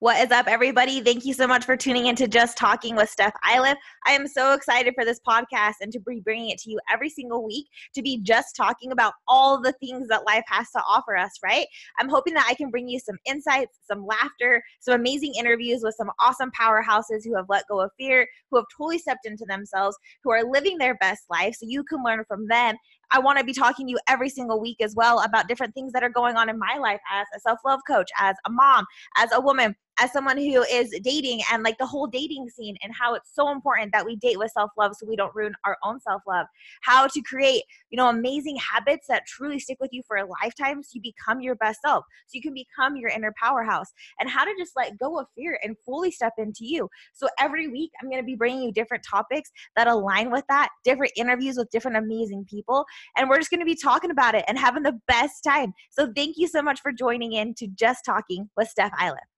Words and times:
What 0.00 0.22
is 0.22 0.30
up, 0.30 0.46
everybody? 0.46 1.00
Thank 1.00 1.24
you 1.24 1.32
so 1.32 1.46
much 1.46 1.64
for 1.64 1.74
tuning 1.74 2.04
in 2.04 2.16
to 2.16 2.28
Just 2.28 2.58
Talking 2.58 2.96
with 2.96 3.10
Stef 3.10 3.32
Iliff. 3.50 3.78
I 4.06 4.12
am 4.12 4.28
so 4.28 4.52
excited 4.52 4.92
for 4.94 5.06
this 5.06 5.18
podcast 5.26 5.76
and 5.80 5.90
to 5.90 5.98
be 6.00 6.20
bringing 6.20 6.50
it 6.50 6.58
to 6.58 6.70
you 6.70 6.78
every 6.92 7.08
single 7.08 7.42
week 7.42 7.66
to 7.94 8.02
be 8.02 8.20
just 8.22 8.54
talking 8.54 8.92
about 8.92 9.14
all 9.26 9.58
the 9.58 9.72
things 9.80 10.06
that 10.08 10.26
life 10.26 10.44
has 10.48 10.70
to 10.72 10.82
offer 10.86 11.16
us, 11.16 11.30
right? 11.42 11.64
I'm 11.98 12.10
hoping 12.10 12.34
that 12.34 12.46
I 12.46 12.52
can 12.52 12.70
bring 12.70 12.90
you 12.90 13.00
some 13.00 13.16
insights, 13.24 13.78
some 13.90 14.04
laughter, 14.04 14.62
some 14.80 14.92
amazing 14.92 15.32
interviews 15.38 15.80
with 15.82 15.94
some 15.94 16.10
awesome 16.20 16.50
powerhouses 16.50 17.24
who 17.24 17.34
have 17.34 17.46
let 17.48 17.64
go 17.66 17.80
of 17.80 17.90
fear, 17.98 18.26
who 18.50 18.58
have 18.58 18.66
totally 18.76 18.98
stepped 18.98 19.24
into 19.24 19.46
themselves, 19.48 19.96
who 20.22 20.30
are 20.30 20.44
living 20.44 20.76
their 20.76 20.96
best 20.96 21.22
life 21.30 21.54
so 21.54 21.64
you 21.66 21.82
can 21.82 22.04
learn 22.04 22.22
from 22.28 22.46
them 22.48 22.76
I 23.12 23.18
want 23.18 23.38
to 23.38 23.44
be 23.44 23.52
talking 23.52 23.86
to 23.86 23.90
you 23.90 23.98
every 24.08 24.28
single 24.28 24.60
week 24.60 24.78
as 24.80 24.94
well 24.94 25.20
about 25.20 25.48
different 25.48 25.74
things 25.74 25.92
that 25.92 26.02
are 26.02 26.10
going 26.10 26.36
on 26.36 26.48
in 26.48 26.58
my 26.58 26.76
life 26.78 27.00
as 27.12 27.26
a 27.36 27.40
self 27.40 27.60
love 27.64 27.80
coach, 27.86 28.08
as 28.18 28.34
a 28.46 28.50
mom, 28.50 28.84
as 29.16 29.30
a 29.32 29.40
woman, 29.40 29.74
as 29.98 30.12
someone 30.12 30.36
who 30.36 30.62
is 30.62 30.94
dating 31.02 31.40
and 31.52 31.62
like 31.62 31.78
the 31.78 31.86
whole 31.86 32.06
dating 32.06 32.48
scene 32.48 32.76
and 32.82 32.92
how 32.94 33.14
it's 33.14 33.34
so 33.34 33.50
important 33.50 33.92
that 33.92 34.04
we 34.04 34.16
date 34.16 34.38
with 34.38 34.50
self 34.52 34.70
love 34.76 34.92
so 34.94 35.06
we 35.06 35.16
don't 35.16 35.34
ruin 35.34 35.54
our 35.64 35.76
own 35.84 36.00
self 36.00 36.22
love. 36.26 36.46
How 36.82 37.06
to 37.06 37.22
create, 37.22 37.62
you 37.90 37.96
know, 37.96 38.08
amazing 38.08 38.56
habits 38.56 39.06
that 39.08 39.26
truly 39.26 39.58
stick 39.58 39.78
with 39.80 39.90
you 39.92 40.02
for 40.06 40.16
a 40.16 40.26
lifetime 40.26 40.82
so 40.82 40.90
you 40.94 41.02
become 41.02 41.40
your 41.40 41.54
best 41.56 41.80
self, 41.84 42.04
so 42.26 42.32
you 42.34 42.42
can 42.42 42.54
become 42.54 42.96
your 42.96 43.10
inner 43.10 43.34
powerhouse, 43.40 43.92
and 44.20 44.28
how 44.28 44.44
to 44.44 44.52
just 44.58 44.72
let 44.76 44.98
go 44.98 45.18
of 45.18 45.26
fear 45.34 45.58
and 45.62 45.76
fully 45.84 46.10
step 46.10 46.34
into 46.38 46.64
you. 46.64 46.88
So 47.12 47.28
every 47.38 47.68
week, 47.68 47.90
I'm 48.00 48.08
going 48.08 48.22
to 48.22 48.26
be 48.26 48.36
bringing 48.36 48.62
you 48.62 48.72
different 48.72 49.04
topics 49.04 49.50
that 49.76 49.86
align 49.86 50.30
with 50.30 50.44
that, 50.48 50.68
different 50.84 51.12
interviews 51.16 51.56
with 51.56 51.70
different 51.70 51.96
amazing 51.96 52.46
people, 52.48 52.84
and 53.16 53.28
we're 53.28 53.38
just 53.38 53.50
going 53.50 53.60
to 53.60 53.66
be 53.66 53.76
talking 53.76 54.10
about 54.10 54.34
it 54.34 54.44
and 54.48 54.58
having 54.58 54.82
the 54.82 54.98
best 55.08 55.42
time. 55.44 55.72
So 55.90 56.12
thank 56.14 56.36
you 56.36 56.48
so 56.48 56.62
much 56.62 56.80
for 56.80 56.92
joining 56.92 57.32
in 57.32 57.54
to 57.54 57.66
Just 57.68 58.04
Talking 58.04 58.48
with 58.56 58.70
Stef 58.76 58.90
Iliff. 59.02 59.35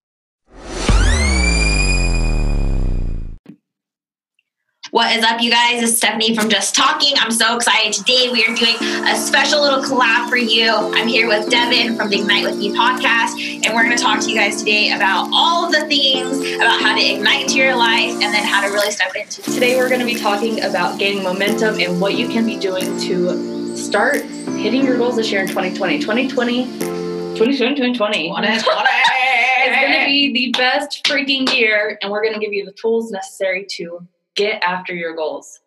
What 4.91 5.15
is 5.15 5.23
up, 5.23 5.43
you 5.43 5.51
guys? 5.51 5.83
It's 5.83 5.99
Stephanie 5.99 6.35
from 6.35 6.49
Just 6.49 6.75
Talking. 6.75 7.13
I'm 7.19 7.31
so 7.31 7.57
excited. 7.57 7.93
Today 7.93 8.31
we 8.33 8.43
are 8.47 8.55
doing 8.55 8.75
a 9.07 9.17
special 9.17 9.61
little 9.61 9.83
collab 9.83 10.31
for 10.31 10.39
you. 10.39 10.71
I'm 10.71 11.07
here 11.07 11.29
with 11.29 11.51
Devin 11.51 11.95
from 11.95 12.09
the 12.09 12.21
Ignite 12.21 12.45
With 12.45 12.57
Me 12.57 12.71
podcast, 12.73 13.67
and 13.67 13.75
we're 13.75 13.83
going 13.85 13.95
to 13.95 14.03
talk 14.03 14.21
to 14.21 14.31
you 14.31 14.35
guys 14.35 14.61
today 14.61 14.93
about 14.93 15.29
all 15.31 15.67
of 15.67 15.73
the 15.73 15.87
things 15.89 16.39
about 16.55 16.81
how 16.81 16.97
to 16.97 17.03
ignite 17.03 17.43
into 17.43 17.59
your 17.59 17.77
life 17.77 18.13
and 18.13 18.33
then 18.33 18.43
how 18.45 18.67
to 18.67 18.73
really 18.73 18.91
step 18.91 19.15
into. 19.15 19.43
Today 19.43 19.77
we're 19.77 19.91
going 19.91 20.01
to 20.01 20.07
be 20.07 20.15
talking 20.15 20.65
about 20.65 20.99
gaining 20.99 21.23
momentum 21.23 21.79
and 21.79 22.01
what 22.01 22.15
you 22.15 22.27
can 22.27 22.47
be 22.47 22.57
doing 22.59 22.99
to 23.01 23.77
start 23.77 24.23
hitting 24.23 24.87
your 24.87 24.97
goals 24.97 25.17
this 25.17 25.31
year 25.31 25.43
in 25.43 25.49
2020. 25.49 25.99
2020, 25.99 26.65
2020, 26.65 27.59
2020. 27.59 28.31
Want 28.31 28.47
it, 28.47 28.49
want 28.67 28.89
it. 28.91 29.69
it's 29.69 29.81
going 29.83 30.01
to 30.01 30.07
be 30.07 30.33
the 30.33 30.59
best 30.59 31.05
freaking 31.05 31.55
year, 31.55 31.99
and 32.01 32.11
we're 32.11 32.23
going 32.23 32.33
to 32.33 32.41
give 32.41 32.55
you 32.55 32.65
the 32.65 32.73
tools 32.73 33.11
necessary 33.11 33.67
to 33.73 34.09
get 34.39 34.63
after 34.63 34.95
your 34.95 35.15
goals. 35.15 35.61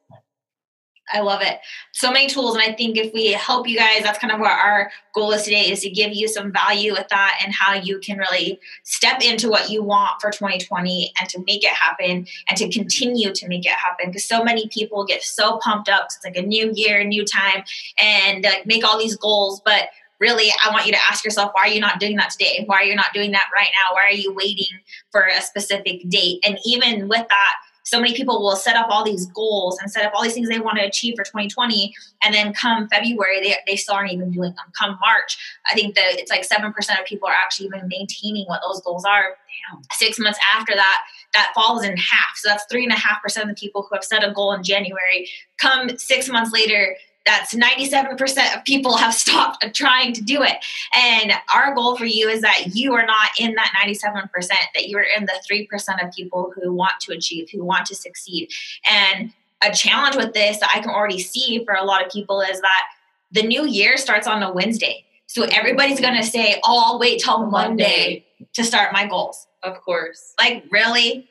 I 1.13 1.19
love 1.19 1.41
it. 1.41 1.59
So 1.91 2.09
many 2.09 2.27
tools. 2.27 2.55
And 2.55 2.63
I 2.63 2.73
think 2.73 2.95
if 2.97 3.13
we 3.13 3.33
help 3.33 3.67
you 3.67 3.77
guys, 3.77 4.03
that's 4.03 4.17
kind 4.17 4.31
of 4.31 4.39
what 4.39 4.51
our 4.51 4.89
goal 5.13 5.31
is 5.33 5.43
today 5.43 5.69
is 5.69 5.81
to 5.81 5.89
give 5.89 6.13
you 6.13 6.29
some 6.29 6.53
value 6.53 6.93
with 6.93 7.07
that 7.09 7.41
and 7.43 7.53
how 7.53 7.73
you 7.73 7.99
can 7.99 8.17
really 8.17 8.59
step 8.83 9.21
into 9.21 9.49
what 9.49 9.69
you 9.69 9.83
want 9.83 10.21
for 10.21 10.31
2020 10.31 11.11
and 11.19 11.27
to 11.27 11.43
make 11.45 11.65
it 11.65 11.73
happen 11.73 12.25
and 12.47 12.57
to 12.57 12.69
continue 12.69 13.33
to 13.33 13.47
make 13.49 13.65
it 13.65 13.73
happen. 13.73 14.09
Because 14.09 14.23
so 14.23 14.41
many 14.41 14.69
people 14.69 15.03
get 15.03 15.21
so 15.21 15.59
pumped 15.61 15.89
up. 15.89 16.05
It's 16.05 16.19
like 16.23 16.37
a 16.37 16.47
new 16.47 16.71
year, 16.73 17.03
new 17.03 17.25
time, 17.25 17.63
and 18.01 18.45
like 18.45 18.65
make 18.65 18.85
all 18.85 18.97
these 18.97 19.17
goals. 19.17 19.61
But 19.65 19.89
really, 20.19 20.49
I 20.63 20.69
want 20.69 20.85
you 20.85 20.93
to 20.93 20.99
ask 21.09 21.25
yourself, 21.25 21.51
why 21.53 21.63
are 21.63 21.73
you 21.73 21.81
not 21.81 21.99
doing 21.99 22.15
that 22.17 22.29
today? 22.29 22.63
Why 22.67 22.77
are 22.77 22.85
you 22.85 22.95
not 22.95 23.13
doing 23.13 23.31
that 23.31 23.49
right 23.53 23.69
now? 23.75 23.95
Why 23.95 24.03
are 24.03 24.13
you 24.13 24.33
waiting 24.33 24.79
for 25.11 25.23
a 25.23 25.41
specific 25.41 26.07
date? 26.07 26.39
And 26.45 26.57
even 26.63 27.09
with 27.09 27.27
that, 27.27 27.53
so 27.83 27.99
many 27.99 28.15
people 28.15 28.41
will 28.41 28.55
set 28.55 28.75
up 28.75 28.87
all 28.89 29.03
these 29.03 29.25
goals 29.27 29.77
and 29.79 29.91
set 29.91 30.05
up 30.05 30.13
all 30.15 30.23
these 30.23 30.33
things 30.33 30.49
they 30.49 30.59
want 30.59 30.77
to 30.77 30.85
achieve 30.85 31.15
for 31.15 31.23
2020 31.23 31.93
and 32.23 32.33
then 32.33 32.53
come 32.53 32.87
february 32.89 33.41
they, 33.41 33.55
they 33.67 33.75
still 33.75 33.95
aren't 33.95 34.11
even 34.11 34.31
doing 34.31 34.51
them. 34.51 34.65
Come 34.77 34.97
march 35.01 35.37
i 35.69 35.73
think 35.73 35.95
that 35.95 36.19
it's 36.19 36.31
like 36.31 36.47
7% 36.47 36.73
of 36.99 37.05
people 37.05 37.27
are 37.27 37.33
actually 37.33 37.67
even 37.67 37.87
maintaining 37.87 38.45
what 38.45 38.61
those 38.67 38.81
goals 38.81 39.05
are. 39.05 39.35
Damn. 39.71 39.83
six 39.93 40.17
months 40.19 40.39
after 40.55 40.73
that 40.73 40.99
that 41.33 41.51
falls 41.55 41.83
in 41.83 41.95
half. 41.95 42.35
So 42.35 42.49
that's 42.49 42.65
three 42.69 42.83
and 42.83 42.91
a 42.91 42.97
half 42.97 43.21
percent 43.21 43.49
of 43.49 43.55
the 43.55 43.59
people 43.59 43.83
who 43.83 43.95
have 43.95 44.03
set 44.03 44.23
a 44.23 44.31
goal 44.31 44.53
in 44.53 44.63
january. 44.63 45.29
Come 45.59 45.97
six 45.97 46.29
months 46.29 46.51
later 46.51 46.95
that's 47.25 47.53
97% 47.53 48.57
of 48.57 48.63
people 48.65 48.97
have 48.97 49.13
stopped 49.13 49.65
trying 49.75 50.13
to 50.13 50.21
do 50.21 50.41
it. 50.41 50.57
And 50.93 51.33
our 51.53 51.73
goal 51.75 51.95
for 51.95 52.05
you 52.05 52.27
is 52.29 52.41
that 52.41 52.75
you 52.75 52.93
are 52.93 53.05
not 53.05 53.29
in 53.39 53.53
that 53.55 53.71
97%, 53.85 54.29
that 54.73 54.87
you 54.87 54.97
are 54.97 55.05
in 55.17 55.25
the 55.25 55.39
3% 55.49 56.05
of 56.05 56.13
people 56.13 56.51
who 56.55 56.73
want 56.73 56.93
to 57.01 57.13
achieve, 57.13 57.49
who 57.51 57.63
want 57.63 57.85
to 57.87 57.95
succeed. 57.95 58.49
And 58.89 59.31
a 59.61 59.71
challenge 59.71 60.15
with 60.15 60.33
this 60.33 60.57
that 60.59 60.71
I 60.73 60.79
can 60.79 60.89
already 60.89 61.19
see 61.19 61.63
for 61.63 61.75
a 61.75 61.83
lot 61.83 62.03
of 62.03 62.11
people 62.11 62.41
is 62.41 62.59
that 62.61 62.83
the 63.31 63.43
new 63.43 63.65
year 63.65 63.97
starts 63.97 64.27
on 64.27 64.41
a 64.41 64.51
Wednesday. 64.51 65.05
So 65.27 65.43
everybody's 65.43 66.01
going 66.01 66.17
to 66.17 66.23
say, 66.23 66.59
oh, 66.65 66.83
I'll 66.85 66.99
wait 66.99 67.21
till 67.21 67.45
Monday, 67.45 67.55
Monday 67.77 68.25
to 68.53 68.63
start 68.63 68.91
my 68.91 69.07
goals. 69.07 69.47
Of 69.63 69.79
course. 69.81 70.33
Like, 70.39 70.65
really? 70.71 71.29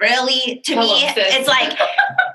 Really? 0.00 0.60
To 0.64 0.74
Hello, 0.74 0.94
me, 0.94 1.04
it's 1.06 1.48
like, 1.48 1.76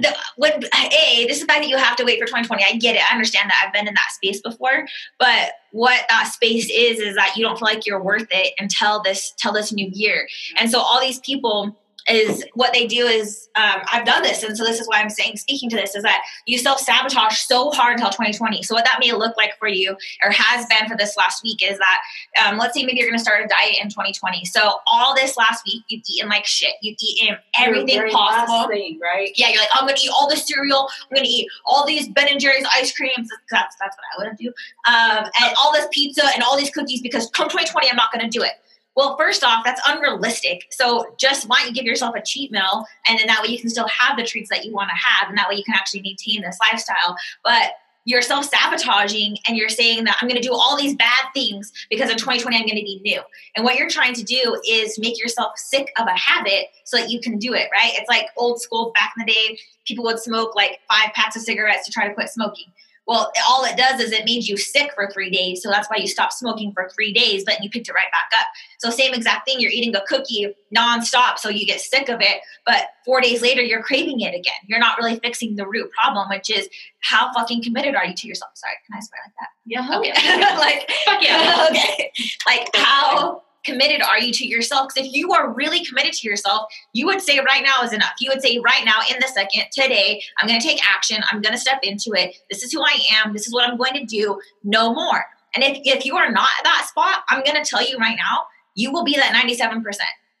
the, 0.00 0.16
when 0.36 0.52
a 0.52 1.26
this 1.26 1.36
is 1.36 1.40
the 1.40 1.46
fact 1.46 1.62
that 1.62 1.68
you 1.68 1.76
have 1.76 1.96
to 1.96 2.04
wait 2.04 2.20
for 2.20 2.26
2020 2.26 2.64
i 2.64 2.76
get 2.76 2.96
it. 2.96 3.02
I 3.10 3.12
understand 3.12 3.50
that. 3.50 3.62
I've 3.64 3.72
been 3.72 3.88
in 3.88 3.94
that 3.94 4.12
space 4.12 4.40
before. 4.40 4.86
But 5.18 5.52
what 5.72 6.04
that 6.08 6.30
space 6.32 6.70
is 6.70 6.98
is 6.98 7.14
that 7.16 7.34
you 7.36 7.44
don't 7.44 7.58
feel 7.58 7.66
like 7.66 7.86
you're 7.86 8.02
worth 8.02 8.28
it 8.30 8.54
until 8.58 9.02
this 9.02 9.32
till 9.36 9.52
this 9.52 9.72
new 9.72 9.88
year. 9.92 10.28
And 10.58 10.70
so 10.70 10.80
all 10.80 11.00
these 11.00 11.20
people 11.20 11.76
is 12.08 12.44
what 12.54 12.72
they 12.72 12.86
do 12.86 13.06
is 13.06 13.48
um, 13.56 13.80
I've 13.92 14.04
done 14.04 14.22
this, 14.22 14.42
and 14.42 14.56
so 14.56 14.64
this 14.64 14.80
is 14.80 14.86
why 14.86 15.00
I'm 15.00 15.10
saying 15.10 15.36
speaking 15.36 15.68
to 15.70 15.76
this 15.76 15.94
is 15.94 16.02
that 16.02 16.22
you 16.46 16.58
self 16.58 16.78
sabotage 16.78 17.38
so 17.38 17.70
hard 17.70 17.94
until 17.94 18.10
2020. 18.10 18.62
So 18.62 18.74
what 18.74 18.84
that 18.84 18.98
may 19.00 19.12
look 19.12 19.36
like 19.36 19.58
for 19.58 19.68
you, 19.68 19.96
or 20.22 20.30
has 20.30 20.66
been 20.66 20.88
for 20.88 20.96
this 20.96 21.16
last 21.16 21.42
week, 21.42 21.62
is 21.62 21.78
that 21.78 22.46
um, 22.46 22.58
let's 22.58 22.74
say 22.74 22.84
maybe 22.84 22.98
you're 22.98 23.08
going 23.08 23.18
to 23.18 23.24
start 23.24 23.44
a 23.44 23.48
diet 23.48 23.76
in 23.82 23.88
2020. 23.88 24.44
So 24.44 24.80
all 24.86 25.14
this 25.14 25.36
last 25.36 25.64
week 25.66 25.82
you've 25.88 26.02
eaten 26.08 26.28
like 26.28 26.46
shit. 26.46 26.74
You've 26.80 26.96
eaten 27.00 27.36
everything 27.58 28.10
possible, 28.10 28.68
thing, 28.68 29.00
right? 29.02 29.30
Yeah, 29.34 29.48
you're 29.48 29.60
like 29.60 29.70
I'm 29.74 29.84
going 29.84 29.96
to 29.96 30.02
eat 30.02 30.12
all 30.16 30.28
the 30.28 30.36
cereal. 30.36 30.88
I'm 31.10 31.14
going 31.14 31.26
to 31.26 31.30
eat 31.30 31.48
all 31.64 31.86
these 31.86 32.08
Ben 32.08 32.28
and 32.30 32.40
Jerry's 32.40 32.66
ice 32.72 32.94
creams. 32.94 33.28
That's 33.50 33.76
that's 33.80 33.96
what 33.96 34.26
I 34.26 34.28
would 34.28 34.36
do, 34.36 34.48
um, 34.86 35.30
and 35.42 35.54
all 35.58 35.72
this 35.72 35.88
pizza 35.90 36.22
and 36.34 36.42
all 36.42 36.56
these 36.56 36.70
cookies 36.70 37.00
because 37.00 37.30
come 37.30 37.48
2020 37.48 37.90
I'm 37.90 37.96
not 37.96 38.12
going 38.12 38.24
to 38.24 38.30
do 38.30 38.44
it. 38.44 38.52
Well, 38.96 39.16
first 39.18 39.44
off, 39.44 39.62
that's 39.64 39.80
unrealistic. 39.86 40.66
So 40.70 41.14
just 41.18 41.48
why 41.48 41.58
don't 41.58 41.68
you 41.68 41.74
give 41.74 41.84
yourself 41.84 42.14
a 42.16 42.22
cheat 42.22 42.50
meal 42.50 42.86
and 43.06 43.18
then 43.18 43.26
that 43.26 43.42
way 43.42 43.48
you 43.48 43.58
can 43.58 43.68
still 43.68 43.88
have 43.88 44.16
the 44.16 44.24
treats 44.24 44.48
that 44.48 44.64
you 44.64 44.72
want 44.72 44.88
to 44.88 44.96
have 44.96 45.28
and 45.28 45.36
that 45.36 45.48
way 45.48 45.56
you 45.56 45.64
can 45.64 45.74
actually 45.74 46.00
maintain 46.00 46.40
this 46.40 46.58
lifestyle. 46.60 47.16
But 47.44 47.72
you're 48.06 48.22
self 48.22 48.46
sabotaging 48.46 49.36
and 49.46 49.56
you're 49.56 49.68
saying 49.68 50.04
that 50.04 50.16
I'm 50.20 50.28
going 50.28 50.40
to 50.40 50.48
do 50.48 50.54
all 50.54 50.78
these 50.78 50.94
bad 50.94 51.26
things 51.34 51.72
because 51.90 52.08
in 52.08 52.16
2020 52.16 52.56
I'm 52.56 52.62
going 52.62 52.76
to 52.76 52.82
be 52.82 53.00
new. 53.04 53.20
And 53.54 53.64
what 53.64 53.76
you're 53.76 53.90
trying 53.90 54.14
to 54.14 54.22
do 54.22 54.60
is 54.66 54.98
make 54.98 55.18
yourself 55.18 55.58
sick 55.58 55.92
of 55.98 56.06
a 56.06 56.18
habit 56.18 56.68
so 56.84 56.96
that 56.96 57.10
you 57.10 57.20
can 57.20 57.36
do 57.36 57.52
it, 57.52 57.68
right? 57.72 57.92
It's 57.94 58.08
like 58.08 58.26
old 58.36 58.62
school 58.62 58.92
back 58.94 59.12
in 59.18 59.26
the 59.26 59.32
day, 59.32 59.58
people 59.84 60.04
would 60.04 60.20
smoke 60.20 60.54
like 60.54 60.78
five 60.88 61.12
packs 61.14 61.36
of 61.36 61.42
cigarettes 61.42 61.84
to 61.86 61.92
try 61.92 62.08
to 62.08 62.14
quit 62.14 62.30
smoking. 62.30 62.66
Well, 63.06 63.30
all 63.48 63.64
it 63.64 63.76
does 63.76 64.00
is 64.00 64.10
it 64.10 64.24
made 64.24 64.46
you 64.46 64.56
sick 64.56 64.90
for 64.94 65.08
three 65.08 65.30
days. 65.30 65.62
So 65.62 65.70
that's 65.70 65.88
why 65.88 65.96
you 65.96 66.08
stopped 66.08 66.32
smoking 66.32 66.72
for 66.72 66.90
three 66.94 67.12
days, 67.12 67.44
but 67.44 67.62
you 67.62 67.70
picked 67.70 67.88
it 67.88 67.92
right 67.92 68.10
back 68.12 68.38
up. 68.40 68.46
So, 68.78 68.90
same 68.90 69.14
exact 69.14 69.46
thing. 69.46 69.60
You're 69.60 69.70
eating 69.70 69.94
a 69.94 70.02
cookie 70.06 70.54
nonstop, 70.76 71.38
so 71.38 71.48
you 71.48 71.66
get 71.66 71.80
sick 71.80 72.08
of 72.08 72.20
it. 72.20 72.40
But 72.64 72.86
four 73.04 73.20
days 73.20 73.42
later, 73.42 73.62
you're 73.62 73.82
craving 73.82 74.20
it 74.20 74.34
again. 74.34 74.56
You're 74.66 74.80
not 74.80 74.98
really 74.98 75.20
fixing 75.20 75.56
the 75.56 75.66
root 75.66 75.90
problem, 75.92 76.28
which 76.28 76.50
is 76.50 76.68
how 77.00 77.32
fucking 77.32 77.62
committed 77.62 77.94
are 77.94 78.04
you 78.04 78.14
to 78.14 78.26
yourself? 78.26 78.50
Sorry, 78.54 78.74
can 78.86 78.96
I 78.96 79.00
swear 79.00 79.20
like 79.24 79.34
that? 79.40 79.48
Yeah. 79.64 79.98
Okay. 79.98 80.56
Like, 80.56 80.90
fuck 81.04 81.22
yeah. 81.22 81.68
okay. 81.70 82.10
Like, 82.46 82.70
how 82.74 83.42
committed 83.66 84.00
are 84.00 84.18
you 84.18 84.32
to 84.32 84.46
yourself? 84.46 84.88
Because 84.88 85.08
if 85.08 85.14
you 85.14 85.32
are 85.32 85.52
really 85.52 85.84
committed 85.84 86.12
to 86.14 86.28
yourself, 86.28 86.72
you 86.92 87.04
would 87.06 87.20
say 87.20 87.38
right 87.40 87.62
now 87.62 87.82
is 87.82 87.92
enough. 87.92 88.12
You 88.20 88.30
would 88.32 88.40
say 88.40 88.58
right 88.64 88.84
now, 88.84 89.00
in 89.10 89.16
the 89.20 89.28
second, 89.28 89.64
today, 89.72 90.22
I'm 90.38 90.48
going 90.48 90.60
to 90.60 90.66
take 90.66 90.80
action. 90.88 91.22
I'm 91.30 91.42
going 91.42 91.54
to 91.54 91.60
step 91.60 91.80
into 91.82 92.12
it. 92.14 92.36
This 92.50 92.62
is 92.62 92.72
who 92.72 92.80
I 92.80 92.98
am. 93.22 93.32
This 93.32 93.46
is 93.46 93.52
what 93.52 93.68
I'm 93.68 93.76
going 93.76 93.94
to 93.94 94.04
do. 94.04 94.40
No 94.64 94.94
more. 94.94 95.24
And 95.54 95.64
if, 95.64 95.78
if 95.84 96.04
you 96.04 96.16
are 96.16 96.30
not 96.30 96.48
at 96.58 96.64
that 96.64 96.86
spot, 96.88 97.24
I'm 97.28 97.42
going 97.42 97.62
to 97.62 97.68
tell 97.68 97.86
you 97.86 97.98
right 97.98 98.16
now, 98.16 98.44
you 98.74 98.92
will 98.92 99.04
be 99.04 99.16
that 99.16 99.34
97%. 99.34 99.82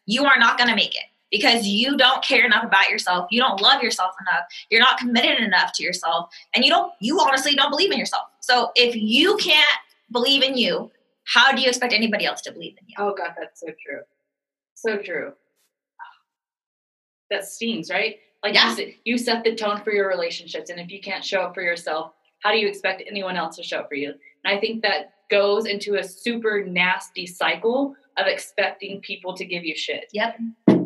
You 0.06 0.24
are 0.24 0.38
not 0.38 0.56
going 0.58 0.70
to 0.70 0.76
make 0.76 0.94
it 0.94 1.04
because 1.30 1.66
you 1.66 1.96
don't 1.96 2.22
care 2.22 2.44
enough 2.44 2.64
about 2.64 2.88
yourself. 2.88 3.26
You 3.30 3.40
don't 3.40 3.60
love 3.60 3.82
yourself 3.82 4.12
enough. 4.20 4.44
You're 4.70 4.80
not 4.80 4.98
committed 4.98 5.40
enough 5.40 5.72
to 5.74 5.82
yourself. 5.82 6.30
And 6.54 6.64
you 6.64 6.70
don't, 6.70 6.92
you 7.00 7.20
honestly 7.20 7.54
don't 7.54 7.70
believe 7.70 7.90
in 7.90 7.98
yourself. 7.98 8.24
So 8.40 8.70
if 8.76 8.94
you 8.94 9.36
can't 9.38 9.66
believe 10.12 10.42
in 10.42 10.56
you, 10.56 10.90
how 11.26 11.52
do 11.52 11.60
you 11.60 11.68
expect 11.68 11.92
anybody 11.92 12.24
else 12.24 12.40
to 12.42 12.52
believe 12.52 12.76
in 12.80 12.86
you? 12.88 12.94
Oh 12.98 13.14
God, 13.16 13.34
that's 13.38 13.60
so 13.60 13.66
true. 13.66 14.00
So 14.74 14.98
true. 14.98 15.32
That 17.30 17.44
stings, 17.44 17.90
right? 17.90 18.16
Like 18.42 18.54
yeah. 18.54 18.76
you, 18.76 18.92
you 19.04 19.18
set 19.18 19.42
the 19.42 19.54
tone 19.54 19.82
for 19.82 19.92
your 19.92 20.08
relationships, 20.08 20.70
and 20.70 20.78
if 20.78 20.90
you 20.90 21.00
can't 21.00 21.24
show 21.24 21.40
up 21.40 21.54
for 21.54 21.62
yourself, 21.62 22.12
how 22.42 22.52
do 22.52 22.58
you 22.58 22.68
expect 22.68 23.02
anyone 23.08 23.36
else 23.36 23.56
to 23.56 23.62
show 23.62 23.78
up 23.78 23.88
for 23.88 23.96
you? 23.96 24.12
And 24.44 24.56
I 24.56 24.60
think 24.60 24.82
that 24.82 25.14
goes 25.30 25.66
into 25.66 25.98
a 25.98 26.04
super 26.04 26.64
nasty 26.64 27.26
cycle 27.26 27.96
of 28.16 28.26
expecting 28.26 29.00
people 29.00 29.34
to 29.36 29.44
give 29.44 29.64
you 29.64 29.74
shit. 29.76 30.06
Yep. 30.12 30.38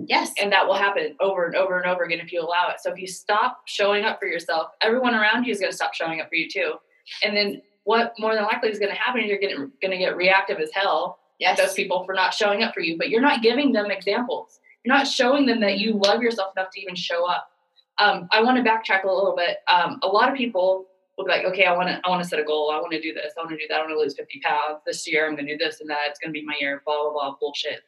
Yes. 0.07 0.33
And 0.41 0.51
that 0.53 0.67
will 0.67 0.75
happen 0.75 1.15
over 1.21 1.47
and 1.47 1.55
over 1.55 1.79
and 1.79 1.89
over 1.89 2.05
again 2.05 2.21
if 2.21 2.33
you 2.33 2.41
allow 2.41 2.71
it. 2.71 2.81
So 2.81 2.91
if 2.91 2.99
you 2.99 3.07
stop 3.07 3.61
showing 3.67 4.05
up 4.05 4.19
for 4.19 4.27
yourself, 4.27 4.71
everyone 4.81 5.15
around 5.15 5.45
you 5.45 5.53
is 5.53 5.61
going 5.61 5.71
to 5.71 5.77
stop 5.77 5.95
showing 5.95 6.21
up 6.21 6.29
for 6.29 6.35
you 6.35 6.49
too. 6.49 6.75
And 7.23 7.37
then 7.37 7.63
what 7.85 8.15
more 8.19 8.35
than 8.35 8.45
likely 8.45 8.69
is 8.69 8.79
going 8.79 8.91
to 8.91 8.99
happen 8.99 9.23
is 9.23 9.29
you're 9.29 9.39
getting, 9.39 9.71
going 9.81 9.91
to 9.91 9.99
get 9.99 10.17
reactive 10.17 10.59
as 10.59 10.71
hell 10.73 11.19
yes. 11.39 11.59
at 11.59 11.65
those 11.65 11.75
people 11.75 12.05
for 12.05 12.15
not 12.15 12.35
showing 12.35 12.63
up 12.63 12.75
for 12.75 12.81
you. 12.81 12.97
But 12.99 13.09
you're 13.09 13.21
not 13.21 13.43
giving 13.43 13.73
them 13.73 13.91
examples. 13.91 14.61
You're 14.85 14.95
not 14.95 15.07
showing 15.07 15.47
them 15.47 15.61
that 15.61 15.79
you 15.79 15.95
love 15.95 16.23
yourself 16.23 16.53
enough 16.57 16.71
to 16.73 16.81
even 16.81 16.95
show 16.95 17.29
up. 17.29 17.51
Um, 17.99 18.29
I 18.31 18.43
want 18.43 18.57
to 18.57 18.63
backtrack 18.63 19.05
a 19.05 19.11
little 19.11 19.35
bit. 19.37 19.59
Um, 19.69 19.99
a 20.03 20.07
lot 20.07 20.31
of 20.31 20.37
people 20.37 20.87
will 21.19 21.27
be 21.27 21.31
like, 21.31 21.45
okay, 21.45 21.65
I 21.65 21.77
want 21.77 21.89
to, 21.89 22.01
I 22.05 22.09
want 22.09 22.23
to 22.23 22.29
set 22.29 22.39
a 22.39 22.45
goal. 22.45 22.71
I 22.71 22.81
want 22.81 22.93
to 22.93 23.01
do 23.01 23.13
this. 23.13 23.33
I 23.37 23.41
want 23.41 23.51
to 23.51 23.57
do 23.57 23.65
that. 23.69 23.77
I 23.77 23.79
want 23.81 23.91
to 23.91 23.99
lose 23.99 24.15
50 24.15 24.41
pounds 24.41 24.81
this 24.87 25.07
year. 25.07 25.27
I'm 25.27 25.35
going 25.35 25.47
to 25.47 25.57
do 25.57 25.65
this 25.65 25.81
and 25.81 25.91
that. 25.91 26.09
It's 26.09 26.19
going 26.19 26.33
to 26.33 26.39
be 26.39 26.45
my 26.45 26.55
year. 26.59 26.83
Blah 26.87 27.03
blah 27.03 27.13
blah 27.13 27.35
bullshit. 27.39 27.81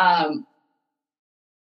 Um, 0.00 0.46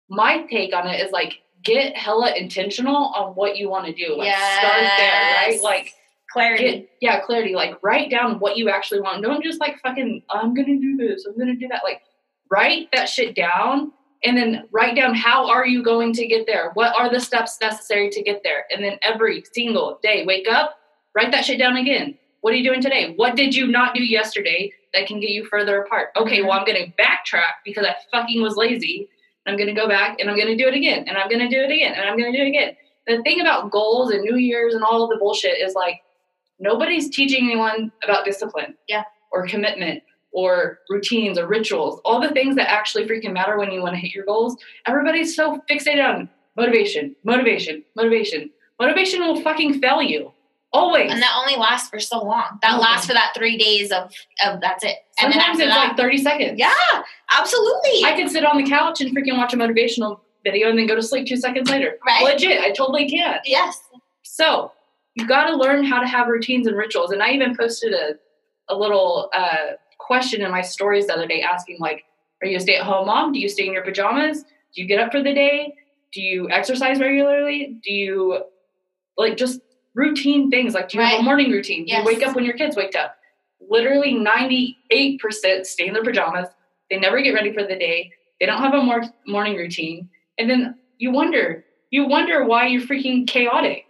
my 0.09 0.43
take 0.51 0.75
on 0.75 0.87
it 0.87 1.01
is 1.01 1.13
like 1.13 1.41
get 1.63 1.97
hella 1.97 2.35
intentional 2.37 3.13
on 3.17 3.33
what 3.35 3.57
you 3.57 3.71
want 3.71 3.87
to 3.87 3.93
do. 3.93 4.17
Like 4.17 4.27
yes. 4.27 4.59
start 4.59 4.99
there, 4.99 5.35
right? 5.35 5.63
Like 5.63 5.95
clarity. 6.35 6.65
Get, 6.65 6.89
yeah, 7.01 7.21
clarity. 7.21 7.55
Like 7.55 7.83
write 7.83 8.11
down 8.11 8.39
what 8.41 8.59
you 8.59 8.69
actually 8.69 9.01
want. 9.01 9.23
Don't 9.23 9.43
just 9.43 9.61
like 9.61 9.79
fucking 9.81 10.23
I'm 10.29 10.53
gonna 10.53 10.79
do 10.79 10.97
this, 10.99 11.25
I'm 11.25 11.39
gonna 11.39 11.57
do 11.57 11.69
that. 11.69 11.83
Like 11.83 12.03
write 12.51 12.89
that 12.93 13.09
shit 13.09 13.35
down 13.35 13.93
and 14.23 14.37
then 14.37 14.65
write 14.71 14.97
down 14.97 15.15
how 15.15 15.49
are 15.49 15.67
you 15.67 15.83
going 15.83 16.13
to 16.15 16.27
get 16.27 16.47
there? 16.47 16.73
What 16.75 16.95
are 16.95 17.11
the 17.11 17.21
steps 17.21 17.59
necessary 17.61 18.11
to 18.11 18.23
get 18.23 18.43
there? 18.45 18.65
And 18.71 18.85
then 18.85 18.99
every 19.03 19.45
single 19.53 19.99
day, 20.03 20.25
wake 20.27 20.49
up, 20.51 20.77
write 21.15 21.31
that 21.33 21.45
shit 21.45 21.59
down 21.59 21.77
again. 21.77 22.19
What 22.43 22.53
are 22.53 22.57
you 22.57 22.65
doing 22.65 22.83
today? 22.83 23.15
What 23.17 23.37
did 23.37 23.55
you 23.55 23.69
not 23.69 23.95
do 23.95 24.05
yesterday 24.05 24.73
that 24.93 25.07
can 25.07 25.21
get 25.21 25.31
you 25.31 25.47
further 25.47 25.81
apart? 25.83 26.11
Okay, 26.17 26.43
well, 26.43 26.53
I'm 26.53 26.67
to 26.67 26.93
backtrack 26.99 27.63
because 27.65 27.87
I 27.87 27.95
fucking 28.13 28.43
was 28.43 28.57
lazy 28.57 29.09
I'm 29.47 29.57
to 29.57 29.73
go 29.73 29.89
back 29.89 30.19
and 30.21 30.31
I'm 30.31 30.37
to 30.37 30.57
do 30.57 30.69
it 30.69 30.75
again 30.75 31.05
and 31.07 31.17
I'm 31.17 31.29
to 31.29 31.49
do 31.49 31.61
it 31.61 31.71
again 31.71 31.95
and 31.95 32.09
I'm 32.09 32.17
to 32.17 32.33
do 32.33 32.45
it 32.45 32.49
again. 32.49 32.77
The 33.07 33.23
thing 33.23 33.41
about 33.41 33.71
goals 33.71 34.11
and 34.11 34.23
New 34.23 34.37
Year's 34.37 34.75
and 34.75 34.83
all 34.83 35.07
the 35.07 35.17
bullshit 35.17 35.59
is 35.59 35.75
like 35.75 36.01
nobody's 36.59 37.11
teaching 37.11 37.45
anyone 37.45 37.93
about 38.03 38.25
discipline. 38.25 38.75
Yeah. 38.89 39.05
Or 39.33 39.47
commitment 39.47 40.03
or 40.33 40.81
routines 40.91 41.39
or 41.39 41.47
rituals, 41.47 42.01
all 42.05 42.21
the 42.21 42.31
things 42.31 42.56
that 42.56 42.69
actually 42.69 43.06
freaking 43.06 43.33
matter 43.33 43.56
when 43.56 43.71
you 43.71 43.81
want 43.81 43.95
to 43.95 44.01
hit 44.01 44.12
your 44.12 44.25
goals. 44.25 44.56
Everybody's 44.87 45.35
so 45.35 45.62
fixated 45.71 46.05
on 46.05 46.29
motivation, 46.56 47.15
motivation, 47.25 47.85
motivation. 47.97 48.51
Motivation 48.81 49.21
will 49.21 49.41
fucking 49.41 49.81
fail 49.81 50.03
you. 50.03 50.33
Always. 50.73 51.12
And 51.12 51.23
that 51.23 51.33
only 51.39 51.55
lasts 51.55 51.89
for 51.89 52.01
so 52.01 52.19
long. 52.21 52.59
That 52.62 52.81
lasts 52.81 53.07
for 53.07 53.12
that 53.12 53.33
three 53.37 53.57
days 53.57 53.93
of, 53.93 54.11
of 54.45 54.61
that's 54.61 54.83
it. 54.83 54.97
And 55.21 55.33
Sometimes 55.33 55.61
it's 55.61 55.73
that, 55.73 55.89
like 55.89 55.97
30 55.97 56.19
seconds. 56.19 56.59
Yeah, 56.59 56.75
absolutely. 57.31 58.05
I 58.05 58.15
could 58.17 58.29
sit 58.29 58.45
on 58.45 58.57
the 58.57 58.69
couch 58.69 59.00
and 59.00 59.17
freaking 59.17 59.39
watch 59.39 59.55
a 59.55 59.57
motivational 59.57 60.19
video 60.43 60.69
and 60.69 60.77
then 60.77 60.89
go 60.89 60.97
to 60.97 61.03
sleep 61.03 61.29
two 61.29 61.37
seconds 61.37 61.71
later. 61.71 61.97
Right. 62.05 62.25
Legit. 62.25 62.61
I 62.61 62.73
totally 62.73 63.09
can. 63.09 63.39
Yes. 63.45 63.81
So 64.25 64.73
you 65.14 65.26
got 65.26 65.49
to 65.49 65.56
learn 65.56 65.84
how 65.84 66.00
to 66.00 66.06
have 66.06 66.28
routines 66.28 66.66
and 66.66 66.76
rituals. 66.76 67.11
And 67.11 67.22
I 67.22 67.31
even 67.31 67.56
posted 67.56 67.93
a, 67.93 68.14
a 68.69 68.76
little 68.76 69.31
uh, 69.34 69.75
question 69.99 70.43
in 70.43 70.50
my 70.50 70.61
stories 70.61 71.06
the 71.06 71.14
other 71.14 71.26
day 71.26 71.43
asking, 71.43 71.78
like, 71.81 72.05
are 72.43 72.49
you 72.49 72.56
a 72.56 72.61
stay 72.61 72.76
at 72.76 72.84
home 72.84 73.06
mom? 73.06 73.32
Do 73.32 73.38
you 73.38 73.49
stay 73.49 73.66
in 73.66 73.72
your 73.72 73.84
pajamas? 73.84 74.43
Do 74.43 74.82
you 74.82 74.87
get 74.87 75.00
up 75.00 75.12
for 75.12 75.22
the 75.22 75.32
day? 75.32 75.75
Do 76.12 76.20
you 76.20 76.49
exercise 76.50 77.00
regularly? 77.00 77.81
Do 77.82 77.93
you 77.93 78.44
like 79.16 79.37
just 79.37 79.61
routine 79.94 80.50
things 80.50 80.75
like 80.75 80.88
do 80.88 80.99
you 80.99 81.02
right. 81.02 81.12
have 81.12 81.20
a 81.20 81.22
morning 81.22 81.50
routine? 81.50 81.84
Do 81.84 81.93
yes. 81.93 82.00
you 82.00 82.05
wake 82.05 82.26
up 82.26 82.34
when 82.34 82.44
your 82.44 82.55
kids 82.55 82.76
wake 82.76 82.96
up? 82.96 83.16
Literally 83.69 84.14
98% 84.14 84.75
stay 85.64 85.87
in 85.87 85.94
their 85.94 86.05
pajamas. 86.05 86.49
They 86.90 86.99
never 86.99 87.22
get 87.22 87.32
ready 87.32 87.52
for 87.52 87.62
the 87.62 87.76
day. 87.76 88.11
They 88.40 88.46
don't 88.46 88.61
have 88.61 88.75
a 88.75 88.82
mor- 88.82 89.05
morning 89.26 89.56
routine. 89.56 90.08
And 90.38 90.50
then 90.50 90.76
you 90.99 91.12
wonder, 91.12 91.64
you 91.90 92.06
wonder 92.06 92.44
why 92.44 92.66
you're 92.66 92.82
freaking 92.82 93.26
chaotic. 93.26 93.84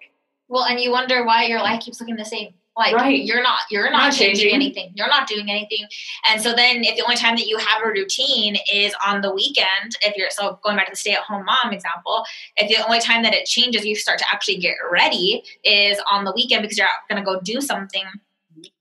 Well, 0.55 0.67
and 0.67 0.79
you 0.79 0.93
wonder 0.93 1.25
why 1.27 1.47
your 1.47 1.59
life 1.59 1.83
keeps 1.83 1.99
looking 1.99 2.15
the 2.15 2.25
same. 2.25 2.55
Like 2.77 2.95
right. 2.95 3.25
you're 3.25 3.43
not 3.43 3.59
you're 3.73 3.91
not, 3.91 3.99
not 3.99 4.13
changing, 4.13 4.43
changing 4.43 4.55
anything. 4.55 4.93
You're 4.95 5.09
not 5.09 5.27
doing 5.27 5.51
anything. 5.51 5.87
And 6.31 6.41
so 6.41 6.53
then 6.55 6.85
if 6.85 6.97
the 6.97 7.03
only 7.03 7.17
time 7.17 7.35
that 7.35 7.47
you 7.47 7.59
have 7.59 7.83
a 7.85 7.89
routine 7.89 8.57
is 8.73 8.95
on 9.05 9.21
the 9.21 9.35
weekend, 9.35 9.97
if 10.03 10.17
you're 10.17 10.31
so 10.31 10.61
going 10.63 10.77
back 10.77 10.87
to 10.87 10.93
the 10.93 10.97
stay-at-home 10.97 11.45
mom 11.45 11.73
example, 11.73 12.25
if 12.57 12.69
the 12.69 12.85
only 12.85 13.01
time 13.01 13.25
that 13.25 13.35
it 13.35 13.47
changes 13.47 13.85
you 13.85 13.97
start 13.97 14.21
to 14.21 14.25
actually 14.33 14.59
get 14.59 14.77
ready 14.93 15.43
is 15.65 16.01
on 16.11 16.25
the 16.25 16.33
weekend 16.33 16.63
because 16.63 16.79
you're 16.79 16.87
gonna 17.09 17.25
go 17.25 17.41
do 17.41 17.61
something 17.61 18.05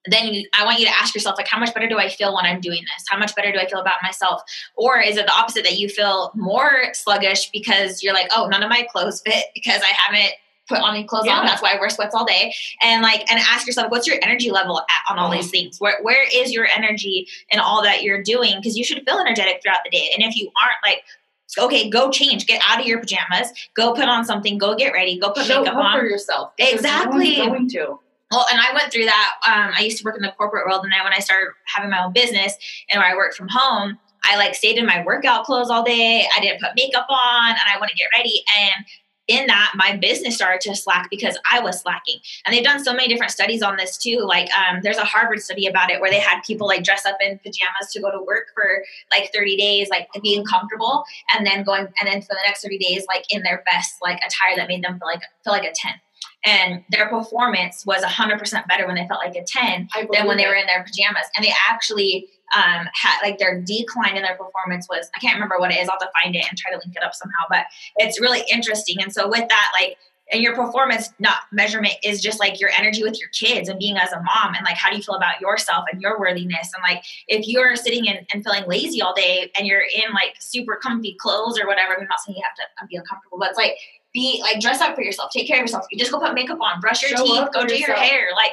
then 0.05 0.33
you, 0.33 0.47
I 0.53 0.65
want 0.65 0.79
you 0.79 0.85
to 0.85 0.91
ask 0.91 1.15
yourself, 1.15 1.37
like, 1.37 1.47
how 1.47 1.59
much 1.59 1.73
better 1.73 1.87
do 1.87 1.97
I 1.97 2.07
feel 2.07 2.35
when 2.35 2.45
I'm 2.45 2.61
doing 2.61 2.81
this? 2.81 3.05
How 3.07 3.17
much 3.17 3.35
better 3.35 3.51
do 3.51 3.57
I 3.57 3.67
feel 3.67 3.79
about 3.79 4.03
myself? 4.03 4.41
Or 4.75 4.99
is 4.99 5.17
it 5.17 5.25
the 5.25 5.33
opposite 5.33 5.63
that 5.63 5.79
you 5.79 5.89
feel 5.89 6.31
more 6.35 6.93
sluggish 6.93 7.49
because 7.51 8.03
you're 8.03 8.13
like, 8.13 8.29
oh, 8.35 8.47
none 8.47 8.63
of 8.63 8.69
my 8.69 8.85
clothes 8.91 9.21
fit 9.25 9.45
because 9.53 9.81
I 9.81 9.93
haven't 9.97 10.33
put 10.67 10.79
on 10.79 10.95
any 10.95 11.03
clothes 11.03 11.25
yeah. 11.25 11.33
on. 11.33 11.45
That's 11.45 11.61
why 11.61 11.73
I 11.73 11.79
wear 11.79 11.89
sweats 11.89 12.15
all 12.15 12.25
day. 12.25 12.53
And 12.81 13.01
like, 13.01 13.29
and 13.31 13.39
ask 13.39 13.67
yourself, 13.67 13.91
what's 13.91 14.07
your 14.07 14.17
energy 14.21 14.51
level 14.51 14.79
at, 14.79 15.11
on 15.11 15.19
all 15.19 15.31
these 15.31 15.51
things? 15.51 15.79
Where 15.79 16.01
where 16.01 16.25
is 16.33 16.53
your 16.53 16.67
energy 16.75 17.27
in 17.51 17.59
all 17.59 17.83
that 17.83 18.03
you're 18.03 18.23
doing? 18.23 18.55
Because 18.57 18.77
you 18.77 18.83
should 18.83 19.03
feel 19.05 19.19
energetic 19.19 19.61
throughout 19.61 19.79
the 19.83 19.89
day. 19.89 20.09
And 20.13 20.23
if 20.23 20.35
you 20.35 20.51
aren't, 20.61 20.77
like, 20.83 21.03
okay, 21.59 21.89
go 21.89 22.09
change, 22.09 22.47
get 22.47 22.61
out 22.67 22.79
of 22.79 22.85
your 22.85 22.99
pajamas, 22.99 23.49
go 23.75 23.93
put 23.93 24.05
on 24.05 24.25
something, 24.25 24.57
go 24.57 24.75
get 24.75 24.93
ready, 24.93 25.19
go 25.19 25.31
put 25.31 25.45
Show 25.45 25.61
makeup 25.61 25.75
on 25.75 25.99
for 25.99 26.05
yourself. 26.05 26.53
Exactly. 26.57 27.37
No 27.37 27.47
going 27.47 27.69
to. 27.69 27.99
Well, 28.31 28.45
and 28.51 28.59
I 28.59 28.73
went 28.73 28.91
through 28.91 29.05
that. 29.05 29.33
Um, 29.45 29.73
I 29.77 29.81
used 29.81 29.99
to 29.99 30.03
work 30.03 30.15
in 30.15 30.23
the 30.23 30.33
corporate 30.35 30.65
world, 30.65 30.83
and 30.83 30.91
then 30.91 31.03
when 31.03 31.13
I 31.13 31.19
started 31.19 31.51
having 31.65 31.91
my 31.91 32.03
own 32.03 32.13
business 32.13 32.55
and 32.91 32.99
where 32.99 33.11
I 33.11 33.15
worked 33.15 33.35
from 33.35 33.47
home, 33.47 33.99
I 34.23 34.37
like 34.37 34.55
stayed 34.55 34.77
in 34.77 34.87
my 34.87 35.03
workout 35.05 35.45
clothes 35.45 35.69
all 35.69 35.83
day. 35.83 36.25
I 36.35 36.39
didn't 36.39 36.59
put 36.59 36.71
makeup 36.75 37.05
on, 37.09 37.49
and 37.51 37.59
I 37.67 37.77
wouldn't 37.79 37.97
get 37.97 38.07
ready. 38.17 38.43
And 38.59 38.85
in 39.27 39.47
that 39.47 39.71
my 39.75 39.95
business 39.97 40.35
started 40.35 40.59
to 40.61 40.75
slack 40.75 41.09
because 41.09 41.37
i 41.51 41.59
was 41.59 41.81
slacking. 41.81 42.19
And 42.45 42.53
they've 42.53 42.63
done 42.63 42.83
so 42.83 42.93
many 42.93 43.07
different 43.07 43.31
studies 43.31 43.61
on 43.61 43.77
this 43.77 43.97
too. 43.97 44.19
Like 44.19 44.49
um, 44.53 44.81
there's 44.83 44.97
a 44.97 45.05
harvard 45.05 45.41
study 45.41 45.67
about 45.67 45.89
it 45.89 46.01
where 46.01 46.11
they 46.11 46.19
had 46.19 46.41
people 46.41 46.67
like 46.67 46.83
dress 46.83 47.05
up 47.05 47.17
in 47.21 47.39
pajamas 47.39 47.91
to 47.91 48.01
go 48.01 48.11
to 48.11 48.21
work 48.21 48.47
for 48.53 48.83
like 49.11 49.31
30 49.33 49.57
days 49.57 49.89
like 49.89 50.07
being 50.21 50.43
comfortable 50.45 51.03
and 51.33 51.45
then 51.45 51.63
going 51.63 51.87
and 51.99 52.07
then 52.07 52.21
for 52.21 52.29
the 52.29 52.41
next 52.45 52.63
30 52.63 52.77
days 52.77 53.05
like 53.07 53.25
in 53.29 53.43
their 53.43 53.63
best 53.65 53.95
like 54.01 54.17
attire 54.17 54.55
that 54.55 54.67
made 54.67 54.83
them 54.83 54.99
feel 54.99 55.07
like 55.07 55.21
feel 55.43 55.53
like 55.53 55.63
a 55.63 55.73
10 55.73 55.93
and 56.45 56.83
their 56.89 57.07
performance 57.07 57.85
was 57.85 58.03
100% 58.03 58.67
better 58.67 58.85
when 58.85 58.95
they 58.95 59.07
felt 59.07 59.21
like 59.23 59.35
a 59.35 59.43
10 59.43 59.87
than 60.11 60.27
when 60.27 60.37
they 60.37 60.45
were 60.45 60.55
in 60.55 60.67
their 60.67 60.83
pajamas. 60.83 61.23
And 61.35 61.45
they 61.45 61.53
actually 61.69 62.27
um, 62.55 62.87
had 62.93 63.19
like 63.21 63.37
their 63.37 63.61
decline 63.61 64.15
in 64.15 64.23
their 64.23 64.35
performance 64.35 64.87
was 64.89 65.09
I 65.15 65.19
can't 65.19 65.35
remember 65.35 65.59
what 65.59 65.71
it 65.71 65.79
is. 65.79 65.89
I'll 65.89 65.97
have 65.99 66.09
to 66.09 66.21
find 66.21 66.35
it 66.35 66.45
and 66.49 66.57
try 66.57 66.71
to 66.71 66.77
link 66.77 66.95
it 66.95 67.03
up 67.03 67.13
somehow. 67.13 67.45
But 67.49 67.65
it's 67.97 68.19
really 68.19 68.43
interesting. 68.51 69.01
And 69.01 69.13
so 69.13 69.27
with 69.27 69.47
that, 69.49 69.71
like 69.79 69.97
and 70.31 70.41
your 70.41 70.55
performance 70.55 71.09
not 71.19 71.37
measurement 71.51 71.93
is 72.03 72.21
just 72.21 72.39
like 72.39 72.59
your 72.59 72.69
energy 72.77 73.03
with 73.03 73.19
your 73.19 73.29
kids 73.29 73.69
and 73.69 73.77
being 73.77 73.97
as 73.97 74.11
a 74.13 74.21
mom 74.21 74.55
and 74.55 74.63
like 74.63 74.75
how 74.75 74.89
do 74.89 74.95
you 74.95 75.03
feel 75.03 75.15
about 75.15 75.39
yourself 75.41 75.85
and 75.91 76.01
your 76.01 76.19
worthiness 76.19 76.71
and 76.73 76.81
like 76.81 77.03
if 77.27 77.47
you're 77.47 77.75
sitting 77.75 78.05
in, 78.05 78.25
and 78.33 78.43
feeling 78.43 78.63
lazy 78.65 79.01
all 79.01 79.13
day 79.13 79.51
and 79.57 79.67
you're 79.67 79.81
in 79.81 80.13
like 80.13 80.35
super 80.39 80.79
comfy 80.81 81.15
clothes 81.19 81.59
or 81.59 81.67
whatever 81.67 81.93
i'm 81.93 82.07
not 82.07 82.19
saying 82.25 82.37
you 82.37 82.43
have 82.43 82.55
to 82.55 82.87
be 82.87 82.95
uncomfortable 82.95 83.37
but 83.37 83.49
it's 83.49 83.57
like 83.57 83.75
be 84.13 84.39
like 84.41 84.59
dress 84.59 84.79
up 84.79 84.95
for 84.95 85.01
yourself, 85.01 85.31
take 85.31 85.47
care 85.47 85.57
of 85.57 85.61
yourself. 85.61 85.85
You 85.91 85.97
just 85.97 86.11
go 86.11 86.19
put 86.19 86.33
makeup 86.33 86.59
on, 86.61 86.79
brush 86.79 87.01
your 87.01 87.17
Show 87.17 87.23
teeth, 87.23 87.47
go 87.51 87.65
do 87.65 87.75
your 87.75 87.95
hair, 87.95 88.29
like 88.35 88.51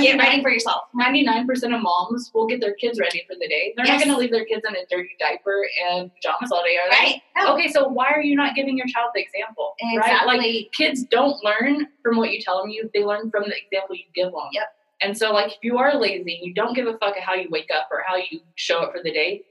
get 0.00 0.18
ready 0.18 0.42
for 0.42 0.50
yourself. 0.50 0.84
Ninety 0.94 1.22
nine 1.22 1.46
percent 1.46 1.74
of 1.74 1.80
moms 1.80 2.30
will 2.34 2.46
get 2.46 2.60
their 2.60 2.74
kids 2.74 2.98
ready 2.98 3.22
for 3.28 3.34
the 3.38 3.48
day. 3.48 3.72
They're 3.76 3.86
yes. 3.86 4.00
not 4.00 4.04
going 4.04 4.16
to 4.16 4.20
leave 4.20 4.32
their 4.32 4.44
kids 4.44 4.64
in 4.68 4.74
a 4.74 4.84
dirty 4.90 5.16
diaper 5.20 5.68
and 5.88 6.10
pajamas 6.14 6.50
all 6.50 6.64
day, 6.64 6.76
are 6.76 6.90
they? 6.90 6.96
Right. 6.96 7.22
No. 7.36 7.54
Okay, 7.54 7.68
so 7.68 7.88
why 7.88 8.10
are 8.10 8.22
you 8.22 8.34
not 8.34 8.56
giving 8.56 8.76
your 8.76 8.86
child 8.88 9.10
the 9.14 9.22
example? 9.22 9.74
Exactly. 9.80 10.38
Right? 10.38 10.38
Like 10.38 10.72
kids 10.72 11.04
don't 11.04 11.42
learn 11.44 11.86
from 12.02 12.16
what 12.16 12.32
you 12.32 12.40
tell 12.42 12.60
them. 12.60 12.70
You 12.70 12.90
they 12.92 13.04
learn 13.04 13.30
from 13.30 13.44
the 13.44 13.56
example 13.56 13.94
you 13.94 14.04
give 14.14 14.32
them. 14.32 14.48
Yep. 14.52 14.64
And 15.02 15.16
so, 15.16 15.30
like, 15.30 15.52
if 15.52 15.58
you 15.62 15.78
are 15.78 15.94
lazy, 15.94 16.40
you 16.42 16.54
don't 16.54 16.74
give 16.74 16.86
a 16.86 16.96
fuck 16.98 17.16
at 17.16 17.22
how 17.22 17.34
you 17.34 17.48
wake 17.50 17.68
up 17.74 17.88
or 17.90 18.02
how 18.06 18.16
you 18.16 18.40
show 18.54 18.80
up 18.80 18.92
for 18.92 19.02
the 19.02 19.12
day. 19.12 19.42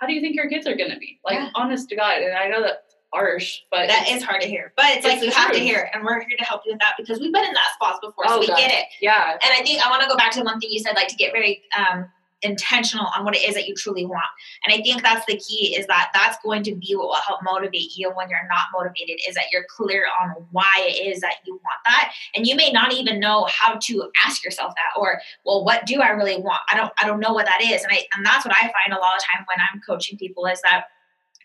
How 0.00 0.06
do 0.06 0.14
you 0.14 0.20
think 0.20 0.36
your 0.36 0.48
kids 0.48 0.66
are 0.66 0.74
going 0.74 0.90
to 0.90 0.98
be? 0.98 1.20
Like, 1.24 1.34
yeah. 1.34 1.50
honest 1.54 1.88
to 1.90 1.96
God. 1.96 2.22
And 2.22 2.34
I 2.34 2.48
know 2.48 2.62
that 2.62 2.84
harsh, 3.16 3.60
but 3.70 3.88
that 3.88 4.08
is 4.08 4.22
hard 4.22 4.42
to 4.42 4.48
hear. 4.48 4.72
But 4.76 4.86
it's, 4.86 4.96
it's 4.98 5.06
like 5.06 5.22
you 5.22 5.30
have 5.30 5.52
to 5.52 5.58
hear 5.58 5.80
it, 5.80 5.90
and 5.94 6.04
we're 6.04 6.20
here 6.20 6.36
to 6.38 6.44
help 6.44 6.62
you 6.66 6.72
with 6.72 6.80
that 6.80 6.94
because 6.98 7.20
we've 7.20 7.32
been 7.32 7.44
in 7.44 7.54
that 7.54 7.72
spot 7.74 8.00
before, 8.00 8.26
so 8.28 8.36
oh, 8.36 8.40
we 8.40 8.46
God. 8.48 8.58
get 8.58 8.70
it. 8.70 8.86
Yeah. 9.00 9.32
And 9.32 9.52
I 9.52 9.62
think 9.62 9.84
I 9.84 9.90
want 9.90 10.02
to 10.02 10.08
go 10.08 10.16
back 10.16 10.32
to 10.32 10.42
one 10.42 10.60
thing 10.60 10.70
you 10.70 10.80
said, 10.80 10.94
like 10.94 11.08
to 11.08 11.16
get 11.16 11.32
very 11.32 11.62
um, 11.76 12.06
intentional 12.42 13.06
on 13.16 13.24
what 13.24 13.34
it 13.34 13.42
is 13.42 13.54
that 13.54 13.66
you 13.66 13.74
truly 13.74 14.04
want. 14.04 14.24
And 14.64 14.74
I 14.74 14.82
think 14.82 15.02
that's 15.02 15.24
the 15.26 15.36
key 15.36 15.76
is 15.76 15.86
that 15.86 16.10
that's 16.12 16.36
going 16.44 16.62
to 16.64 16.74
be 16.74 16.94
what 16.94 17.08
will 17.08 17.14
help 17.14 17.40
motivate 17.42 17.96
you 17.96 18.10
when 18.14 18.28
you're 18.28 18.46
not 18.48 18.66
motivated 18.72 19.18
is 19.28 19.34
that 19.34 19.44
you're 19.52 19.64
clear 19.74 20.06
on 20.20 20.30
why 20.52 20.72
it 20.78 21.06
is 21.06 21.20
that 21.20 21.36
you 21.44 21.54
want 21.54 21.80
that. 21.84 22.12
And 22.34 22.46
you 22.46 22.54
may 22.54 22.70
not 22.70 22.92
even 22.92 23.20
know 23.20 23.46
how 23.50 23.76
to 23.76 24.10
ask 24.24 24.44
yourself 24.44 24.74
that 24.74 25.00
or 25.00 25.20
well 25.44 25.64
what 25.64 25.86
do 25.86 26.00
I 26.00 26.10
really 26.10 26.38
want? 26.38 26.60
I 26.70 26.76
don't 26.76 26.92
I 26.98 27.06
don't 27.06 27.20
know 27.20 27.32
what 27.32 27.46
that 27.46 27.62
is. 27.62 27.82
And 27.82 27.92
I 27.92 28.06
and 28.14 28.24
that's 28.24 28.44
what 28.44 28.54
I 28.54 28.62
find 28.62 28.92
a 28.92 28.98
lot 28.98 29.16
of 29.16 29.22
time 29.22 29.44
when 29.46 29.58
I'm 29.60 29.80
coaching 29.80 30.18
people 30.18 30.46
is 30.46 30.60
that 30.62 30.84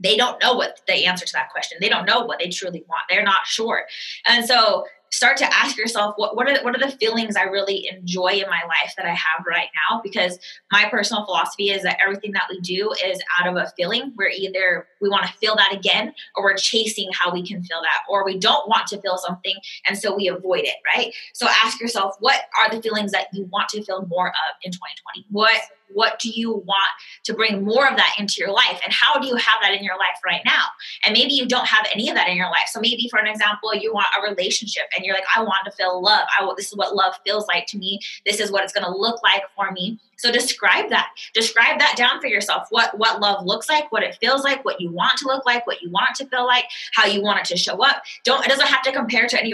they 0.01 0.17
don't 0.17 0.41
know 0.41 0.53
what 0.53 0.81
the 0.87 1.05
answer 1.05 1.25
to 1.25 1.33
that 1.33 1.51
question. 1.51 1.77
They 1.81 1.89
don't 1.89 2.05
know 2.05 2.25
what 2.25 2.39
they 2.39 2.49
truly 2.49 2.83
want. 2.87 3.03
They're 3.09 3.23
not 3.23 3.45
sure. 3.45 3.85
And 4.25 4.45
so 4.45 4.85
start 5.11 5.35
to 5.35 5.53
ask 5.53 5.77
yourself 5.77 6.13
what 6.17 6.35
what 6.35 6.47
are 6.47 6.63
what 6.63 6.75
are 6.75 6.85
the 6.85 6.95
feelings 6.97 7.35
I 7.35 7.43
really 7.43 7.87
enjoy 7.91 8.29
in 8.29 8.49
my 8.49 8.61
life 8.67 8.93
that 8.97 9.05
I 9.05 9.09
have 9.09 9.45
right 9.45 9.67
now 9.89 10.01
because 10.01 10.39
my 10.71 10.87
personal 10.89 11.25
philosophy 11.25 11.69
is 11.69 11.83
that 11.83 11.97
everything 12.01 12.31
that 12.31 12.47
we 12.49 12.59
do 12.61 12.91
is 13.05 13.21
out 13.39 13.47
of 13.47 13.57
a 13.57 13.71
feeling 13.75 14.13
we're 14.17 14.29
either 14.29 14.87
we 15.01 15.09
want 15.09 15.25
to 15.25 15.33
feel 15.33 15.55
that 15.57 15.73
again 15.73 16.13
or 16.35 16.43
we're 16.43 16.55
chasing 16.55 17.09
how 17.13 17.31
we 17.31 17.45
can 17.45 17.61
feel 17.61 17.81
that 17.81 18.03
or 18.09 18.23
we 18.23 18.39
don't 18.39 18.69
want 18.69 18.87
to 18.87 19.01
feel 19.01 19.17
something 19.17 19.55
and 19.87 19.97
so 19.97 20.15
we 20.15 20.29
avoid 20.29 20.63
it 20.63 20.75
right 20.95 21.13
so 21.33 21.45
ask 21.63 21.81
yourself 21.81 22.15
what 22.19 22.43
are 22.57 22.73
the 22.73 22.81
feelings 22.81 23.11
that 23.11 23.27
you 23.33 23.43
want 23.51 23.67
to 23.69 23.83
feel 23.83 24.05
more 24.07 24.29
of 24.29 24.55
in 24.63 24.71
2020 24.71 25.25
what 25.29 25.61
what 25.93 26.19
do 26.19 26.29
you 26.29 26.51
want 26.51 26.91
to 27.23 27.33
bring 27.33 27.63
more 27.63 27.87
of 27.87 27.97
that 27.97 28.15
into 28.17 28.35
your 28.39 28.51
life? 28.51 28.79
And 28.83 28.93
how 28.93 29.19
do 29.19 29.27
you 29.27 29.35
have 29.35 29.59
that 29.61 29.73
in 29.73 29.83
your 29.83 29.97
life 29.97 30.19
right 30.25 30.41
now? 30.45 30.65
And 31.05 31.13
maybe 31.13 31.33
you 31.33 31.47
don't 31.47 31.67
have 31.67 31.87
any 31.93 32.09
of 32.09 32.15
that 32.15 32.27
in 32.27 32.37
your 32.37 32.47
life. 32.47 32.67
So 32.67 32.79
maybe 32.79 33.07
for 33.09 33.19
an 33.19 33.27
example 33.27 33.73
you 33.75 33.93
want 33.93 34.07
a 34.17 34.29
relationship 34.29 34.83
and 34.95 35.05
you're 35.05 35.15
like 35.15 35.23
i 35.35 35.41
want 35.41 35.65
to 35.65 35.71
feel 35.71 36.01
love. 36.01 36.27
I 36.39 36.45
want 36.45 36.57
this 36.57 36.67
is 36.67 36.77
what 36.77 36.95
love 36.95 37.13
feels 37.25 37.47
like 37.47 37.67
to 37.67 37.77
me. 37.77 37.99
This 38.25 38.39
is 38.39 38.51
what 38.51 38.63
it's 38.63 38.73
going 38.73 38.85
to 38.85 38.95
look 38.95 39.21
like 39.23 39.43
for 39.55 39.71
me. 39.71 39.99
So 40.17 40.31
describe 40.31 40.89
that. 40.89 41.09
Describe 41.33 41.79
that 41.79 41.95
down 41.97 42.21
for 42.21 42.27
yourself. 42.27 42.67
What 42.69 42.97
what 42.97 43.19
love 43.21 43.45
looks 43.45 43.69
like 43.69 43.91
what 43.91 44.03
it 44.03 44.17
feels 44.21 44.43
like 44.43 44.63
what 44.63 44.79
you 44.79 44.91
want 44.91 45.17
to 45.17 45.27
look 45.27 45.45
like 45.45 45.65
what 45.65 45.81
you 45.81 45.89
want 45.89 46.15
to 46.15 46.25
feel 46.25 46.45
like 46.45 46.65
how 46.93 47.05
you 47.05 47.21
want 47.21 47.39
it 47.39 47.45
to 47.45 47.57
show 47.57 47.83
up. 47.83 48.03
Don't 48.23 48.45
it 48.45 48.49
doesn't 48.49 48.67
have 48.67 48.83
to 48.83 48.91
compare 48.91 49.27
to 49.27 49.39
any 49.39 49.53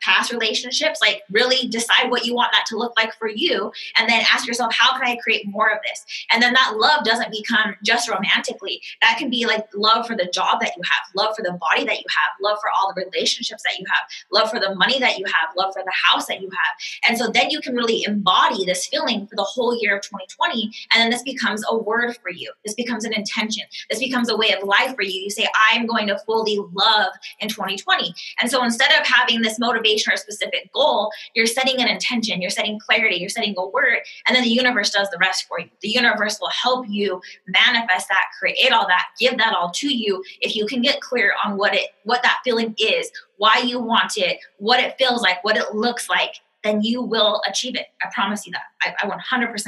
past 0.00 0.32
relationships 0.32 1.00
like 1.00 1.22
really 1.30 1.68
decide 1.68 2.10
what 2.10 2.24
you 2.24 2.34
want 2.34 2.52
that 2.52 2.64
to 2.66 2.76
look 2.76 2.92
like 2.96 3.14
for 3.14 3.28
you 3.28 3.72
and 3.96 4.08
then 4.08 4.24
ask 4.32 4.46
yourself 4.46 4.74
how 4.74 4.92
can 4.92 5.06
i 5.06 5.16
create 5.16 5.46
more 5.46 5.70
of 5.70 5.78
this? 5.82 6.04
And 6.30 6.42
then 6.42 6.52
that 6.52 6.74
love 6.76 7.04
doesn't 7.04 7.30
become 7.30 7.74
just 7.82 8.08
romantically. 8.08 8.80
That 9.02 9.16
can 9.18 9.30
be 9.30 9.46
like 9.46 9.66
love 9.74 10.06
for 10.06 10.16
the 10.16 10.26
job 10.26 10.60
that 10.60 10.72
you 10.76 10.82
have 10.84 11.02
love 11.14 11.36
for 11.36 11.42
the 11.42 11.52
body 11.52 11.84
that 11.84 11.98
you 11.98 12.04
have 12.08 12.34
love 12.40 12.58
for 12.60 12.70
all 12.70 12.92
the 12.92 13.04
relationships 13.04 13.62
that 13.64 13.78
you 13.78 13.84
have 13.86 14.08
love 14.32 14.50
for 14.50 14.60
the 14.60 14.74
money 14.74 14.98
that 14.98 15.18
you 15.18 15.24
have 15.26 15.50
love 15.56 15.72
for 15.72 15.82
the 15.84 15.92
house 16.04 16.26
that 16.26 16.40
you 16.40 16.50
have. 16.50 17.08
And 17.08 17.18
so 17.18 17.28
then 17.28 17.50
you 17.50 17.60
can 17.60 17.74
really 17.74 18.04
embody 18.06 18.64
this 18.64 18.86
feeling 18.86 19.26
for 19.26 19.36
the 19.36 19.42
whole 19.42 19.78
year 19.80 19.96
of 19.96 20.02
2020 20.02 20.70
and 20.92 21.00
then 21.00 21.10
this 21.10 21.22
becomes 21.22 21.64
a 21.68 21.76
word 21.76 22.16
for 22.22 22.30
you. 22.30 22.52
This 22.64 22.74
becomes 22.74 23.04
an 23.04 23.12
intention. 23.12 23.64
This 23.90 23.98
becomes 23.98 24.28
a 24.28 24.36
way 24.36 24.52
of 24.52 24.62
life 24.62 24.94
for 24.94 25.02
you. 25.02 25.20
You 25.20 25.30
say 25.30 25.46
i'm 25.70 25.86
going 25.86 26.06
to 26.08 26.18
fully 26.20 26.58
love 26.72 27.12
in 27.40 27.48
2020 27.48 28.14
and 28.40 28.50
so 28.50 28.62
instead 28.62 28.90
of 28.98 29.06
having 29.06 29.42
this 29.42 29.58
motivation 29.58 29.85
motivation 29.86 30.12
or 30.12 30.14
a 30.14 30.18
specific 30.18 30.72
goal, 30.72 31.10
you're 31.34 31.46
setting 31.46 31.80
an 31.80 31.88
intention, 31.88 32.40
you're 32.40 32.50
setting 32.50 32.78
clarity, 32.78 33.16
you're 33.16 33.28
setting 33.28 33.54
a 33.56 33.66
word, 33.68 33.98
and 34.26 34.36
then 34.36 34.42
the 34.42 34.50
universe 34.50 34.90
does 34.90 35.08
the 35.10 35.18
rest 35.18 35.46
for 35.48 35.60
you. 35.60 35.68
The 35.82 35.88
universe 35.88 36.38
will 36.40 36.50
help 36.50 36.86
you 36.88 37.20
manifest 37.46 38.08
that, 38.08 38.24
create 38.38 38.72
all 38.72 38.86
that, 38.86 39.06
give 39.18 39.38
that 39.38 39.54
all 39.54 39.70
to 39.70 39.94
you 39.94 40.22
if 40.40 40.56
you 40.56 40.66
can 40.66 40.82
get 40.82 41.00
clear 41.00 41.32
on 41.44 41.56
what 41.56 41.74
it 41.74 41.90
what 42.04 42.22
that 42.22 42.38
feeling 42.44 42.74
is, 42.78 43.10
why 43.38 43.58
you 43.58 43.80
want 43.80 44.16
it, 44.16 44.38
what 44.58 44.80
it 44.80 44.96
feels 44.98 45.22
like, 45.22 45.42
what 45.44 45.56
it 45.56 45.74
looks 45.74 46.08
like, 46.08 46.34
then 46.62 46.82
you 46.82 47.02
will 47.02 47.40
achieve 47.48 47.76
it. 47.76 47.86
I 48.02 48.08
promise 48.12 48.46
you 48.46 48.52
that. 48.52 48.94
I, 49.02 49.06
I 49.06 49.10
100% 49.10 49.66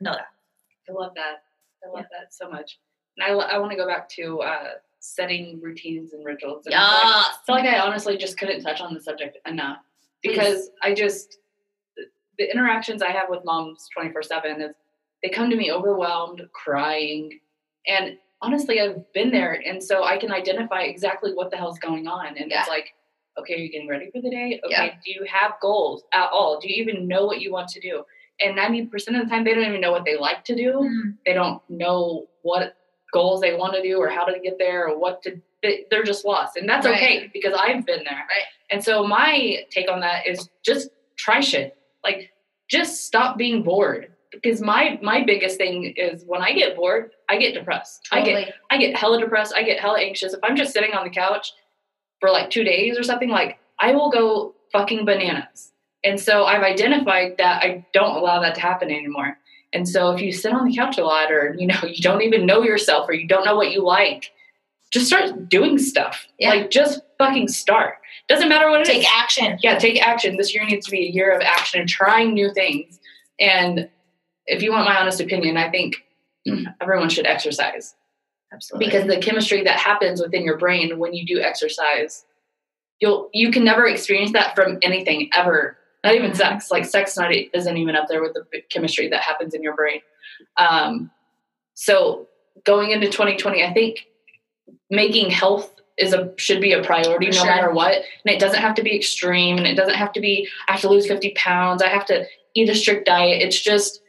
know 0.00 0.12
that. 0.12 0.26
I 0.88 0.92
love 0.92 1.12
that. 1.14 1.42
I 1.84 1.88
love 1.88 2.04
yeah. 2.10 2.18
that 2.20 2.34
so 2.34 2.48
much. 2.48 2.78
And 3.16 3.40
I, 3.40 3.54
I 3.54 3.58
want 3.58 3.72
to 3.72 3.76
go 3.76 3.86
back 3.86 4.08
to 4.10 4.40
uh, 4.40 4.70
setting 5.02 5.60
routines 5.60 6.12
and 6.12 6.24
rituals. 6.24 6.64
And 6.66 6.72
yeah. 6.72 6.80
I 6.80 7.34
feel 7.44 7.56
like 7.56 7.64
I 7.64 7.80
honestly 7.80 8.16
just 8.16 8.38
couldn't 8.38 8.62
touch 8.62 8.80
on 8.80 8.94
the 8.94 9.00
subject 9.00 9.36
enough 9.46 9.78
because. 10.22 10.70
I 10.82 10.94
just 10.94 11.38
the 12.38 12.50
interactions 12.50 13.02
I 13.02 13.10
have 13.10 13.28
with 13.28 13.44
moms 13.44 13.88
24 13.92 14.22
7 14.22 14.60
is 14.62 14.72
they 15.22 15.28
come 15.28 15.50
to 15.50 15.56
me 15.56 15.70
overwhelmed, 15.70 16.42
crying, 16.52 17.38
and 17.86 18.16
honestly, 18.40 18.80
I've 18.80 19.12
been 19.12 19.30
there, 19.30 19.62
and 19.64 19.82
so 19.82 20.04
I 20.04 20.18
can 20.18 20.32
identify 20.32 20.82
exactly 20.82 21.32
what 21.32 21.50
the 21.50 21.56
hell's 21.56 21.78
going 21.78 22.06
on, 22.06 22.36
and 22.36 22.50
yeah. 22.50 22.60
it's 22.60 22.68
like. 22.68 22.94
Okay, 23.38 23.54
are 23.54 23.56
you 23.56 23.72
getting 23.72 23.88
ready 23.88 24.10
for 24.12 24.20
the 24.20 24.28
day? 24.28 24.60
Okay, 24.62 24.74
yeah. 24.74 24.94
do 25.02 25.10
you 25.10 25.24
have 25.24 25.52
goals 25.62 26.04
at 26.12 26.28
all? 26.30 26.60
Do 26.60 26.70
you 26.70 26.82
even 26.82 27.08
know 27.08 27.24
what 27.24 27.40
you 27.40 27.50
want 27.50 27.66
to 27.68 27.80
do? 27.80 28.04
And 28.40 28.58
90% 28.58 28.92
of 28.92 29.24
the 29.24 29.30
time, 29.30 29.42
they 29.42 29.54
don't 29.54 29.64
even 29.64 29.80
know 29.80 29.90
what 29.90 30.04
they 30.04 30.18
like 30.18 30.44
to 30.44 30.54
do. 30.54 30.72
Mm-hmm. 30.72 31.10
They 31.24 31.32
don't 31.32 31.62
know 31.70 32.26
what 32.42 32.76
goals 33.12 33.40
they 33.40 33.54
want 33.54 33.74
to 33.74 33.82
do 33.82 33.98
or 33.98 34.08
how 34.08 34.24
to 34.24 34.38
get 34.40 34.58
there 34.58 34.88
or 34.88 34.98
what 34.98 35.22
to 35.22 35.40
they're 35.90 36.02
just 36.02 36.24
lost. 36.24 36.56
And 36.56 36.68
that's 36.68 36.86
right. 36.86 36.96
okay 36.96 37.30
because 37.32 37.54
i've 37.56 37.86
been 37.86 38.02
there. 38.04 38.14
Right. 38.14 38.46
And 38.70 38.82
so 38.82 39.06
my 39.06 39.58
take 39.70 39.90
on 39.90 40.00
that 40.00 40.26
is 40.26 40.48
just 40.64 40.88
try 41.16 41.40
shit. 41.40 41.76
Like 42.02 42.32
just 42.68 43.06
stop 43.06 43.38
being 43.38 43.62
bored. 43.62 44.08
Because 44.32 44.60
my 44.60 44.98
my 45.02 45.22
biggest 45.24 45.58
thing 45.58 45.92
is 45.96 46.24
when 46.26 46.42
i 46.42 46.52
get 46.52 46.74
bored 46.74 47.12
i 47.28 47.36
get 47.36 47.54
depressed. 47.54 48.08
Totally. 48.10 48.34
i 48.34 48.40
get 48.44 48.54
i 48.70 48.78
get 48.78 48.96
hella 48.96 49.20
depressed. 49.20 49.54
I 49.54 49.62
get 49.62 49.78
hella 49.78 50.00
anxious. 50.00 50.32
If 50.32 50.40
i'm 50.42 50.56
just 50.56 50.72
sitting 50.72 50.92
on 50.92 51.04
the 51.04 51.10
couch 51.10 51.52
for 52.18 52.30
like 52.30 52.50
two 52.50 52.64
days 52.64 52.98
or 52.98 53.02
something 53.02 53.28
like 53.28 53.58
i 53.78 53.92
will 53.92 54.10
go 54.10 54.54
fucking 54.72 55.04
bananas. 55.04 55.72
And 56.02 56.18
so 56.18 56.44
i've 56.44 56.62
identified 56.62 57.36
that 57.38 57.62
i 57.62 57.86
don't 57.92 58.16
allow 58.16 58.40
that 58.40 58.54
to 58.56 58.60
happen 58.60 58.90
anymore 58.90 59.36
and 59.72 59.88
so 59.88 60.10
if 60.12 60.20
you 60.20 60.32
sit 60.32 60.52
on 60.52 60.66
the 60.66 60.76
couch 60.76 60.98
a 60.98 61.04
lot 61.04 61.32
or 61.32 61.54
you 61.58 61.66
know 61.66 61.80
you 61.86 62.02
don't 62.02 62.22
even 62.22 62.46
know 62.46 62.62
yourself 62.62 63.08
or 63.08 63.12
you 63.12 63.26
don't 63.26 63.44
know 63.44 63.56
what 63.56 63.70
you 63.70 63.84
like, 63.84 64.30
just 64.92 65.06
start 65.06 65.48
doing 65.48 65.78
stuff. 65.78 66.26
Yeah. 66.38 66.50
Like 66.50 66.70
just 66.70 67.00
fucking 67.18 67.48
start. 67.48 67.94
Doesn't 68.28 68.48
matter 68.48 68.70
what 68.70 68.82
it 68.82 68.86
take 68.86 69.02
is. 69.02 69.08
action. 69.12 69.58
Yeah, 69.62 69.78
take 69.78 70.00
action. 70.00 70.36
This 70.36 70.54
year 70.54 70.64
needs 70.64 70.86
to 70.86 70.92
be 70.92 71.06
a 71.06 71.10
year 71.10 71.32
of 71.34 71.40
action 71.42 71.80
and 71.80 71.88
trying 71.88 72.34
new 72.34 72.52
things. 72.52 73.00
And 73.40 73.88
if 74.46 74.62
you 74.62 74.72
want 74.72 74.84
my 74.84 74.98
honest 74.98 75.20
opinion, 75.20 75.56
I 75.56 75.70
think 75.70 75.96
mm. 76.46 76.64
everyone 76.80 77.08
should 77.08 77.26
exercise. 77.26 77.94
Absolutely. 78.52 78.86
Because 78.86 79.06
the 79.06 79.18
chemistry 79.18 79.64
that 79.64 79.78
happens 79.78 80.20
within 80.20 80.44
your 80.44 80.58
brain 80.58 80.98
when 80.98 81.14
you 81.14 81.24
do 81.24 81.40
exercise, 81.40 82.24
you'll 83.00 83.30
you 83.32 83.50
can 83.50 83.64
never 83.64 83.86
experience 83.86 84.32
that 84.32 84.54
from 84.54 84.78
anything 84.82 85.30
ever 85.34 85.78
not 86.04 86.14
even 86.14 86.34
sex. 86.34 86.70
Like 86.70 86.84
sex 86.84 87.16
not 87.16 87.32
isn't 87.34 87.76
even 87.76 87.96
up 87.96 88.08
there 88.08 88.22
with 88.22 88.34
the 88.34 88.60
chemistry 88.70 89.08
that 89.08 89.20
happens 89.20 89.54
in 89.54 89.62
your 89.62 89.74
brain. 89.74 90.00
Um, 90.56 91.10
so 91.74 92.28
going 92.64 92.90
into 92.90 93.06
2020, 93.06 93.64
I 93.64 93.72
think 93.72 94.06
making 94.90 95.30
health 95.30 95.80
is 95.98 96.12
a 96.12 96.32
should 96.36 96.60
be 96.60 96.72
a 96.72 96.82
priority 96.82 97.26
For 97.26 97.32
no 97.32 97.38
sure. 97.44 97.46
matter 97.46 97.70
what. 97.70 97.94
And 97.94 98.34
it 98.34 98.40
doesn't 98.40 98.60
have 98.60 98.74
to 98.76 98.82
be 98.82 98.96
extreme, 98.96 99.58
and 99.58 99.66
it 99.66 99.76
doesn't 99.76 99.94
have 99.94 100.12
to 100.12 100.20
be 100.20 100.48
I 100.68 100.72
have 100.72 100.80
to 100.82 100.88
lose 100.88 101.06
50 101.06 101.32
pounds. 101.36 101.82
I 101.82 101.88
have 101.88 102.06
to 102.06 102.26
eat 102.54 102.68
a 102.68 102.74
strict 102.74 103.06
diet. 103.06 103.42
It's 103.42 103.60
just 103.60 104.02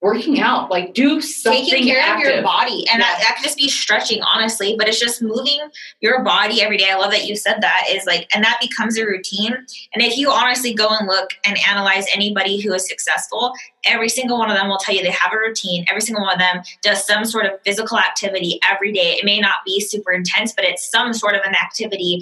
working 0.00 0.40
out 0.40 0.70
like 0.70 0.94
do 0.94 1.20
something 1.20 1.64
taking 1.64 1.86
care 1.86 2.00
active. 2.00 2.28
of 2.28 2.34
your 2.34 2.42
body 2.42 2.86
and 2.90 3.00
yeah. 3.00 3.06
that, 3.06 3.18
that 3.20 3.36
could 3.36 3.44
just 3.44 3.58
be 3.58 3.68
stretching 3.68 4.22
honestly 4.22 4.74
but 4.78 4.88
it's 4.88 4.98
just 4.98 5.20
moving 5.20 5.58
your 6.00 6.22
body 6.24 6.62
every 6.62 6.78
day 6.78 6.90
i 6.90 6.96
love 6.96 7.10
that 7.10 7.26
you 7.26 7.36
said 7.36 7.60
that 7.60 7.84
is 7.90 8.06
like 8.06 8.26
and 8.34 8.42
that 8.42 8.58
becomes 8.62 8.98
a 8.98 9.04
routine 9.04 9.52
and 9.52 10.02
if 10.02 10.16
you 10.16 10.30
honestly 10.30 10.72
go 10.72 10.88
and 10.88 11.06
look 11.06 11.30
and 11.44 11.58
analyze 11.68 12.06
anybody 12.14 12.60
who 12.60 12.72
is 12.72 12.88
successful 12.88 13.52
every 13.84 14.08
single 14.08 14.38
one 14.38 14.50
of 14.50 14.56
them 14.56 14.68
will 14.68 14.78
tell 14.78 14.94
you 14.94 15.02
they 15.02 15.10
have 15.10 15.32
a 15.32 15.36
routine 15.36 15.84
every 15.88 16.00
single 16.00 16.22
one 16.22 16.32
of 16.32 16.38
them 16.38 16.62
does 16.82 17.04
some 17.06 17.24
sort 17.24 17.46
of 17.46 17.52
physical 17.64 17.98
activity 17.98 18.58
every 18.70 18.92
day 18.92 19.12
it 19.12 19.24
may 19.24 19.38
not 19.38 19.56
be 19.64 19.80
super 19.80 20.12
intense 20.12 20.52
but 20.52 20.64
it's 20.64 20.90
some 20.90 21.12
sort 21.12 21.34
of 21.34 21.40
an 21.42 21.54
activity 21.54 22.20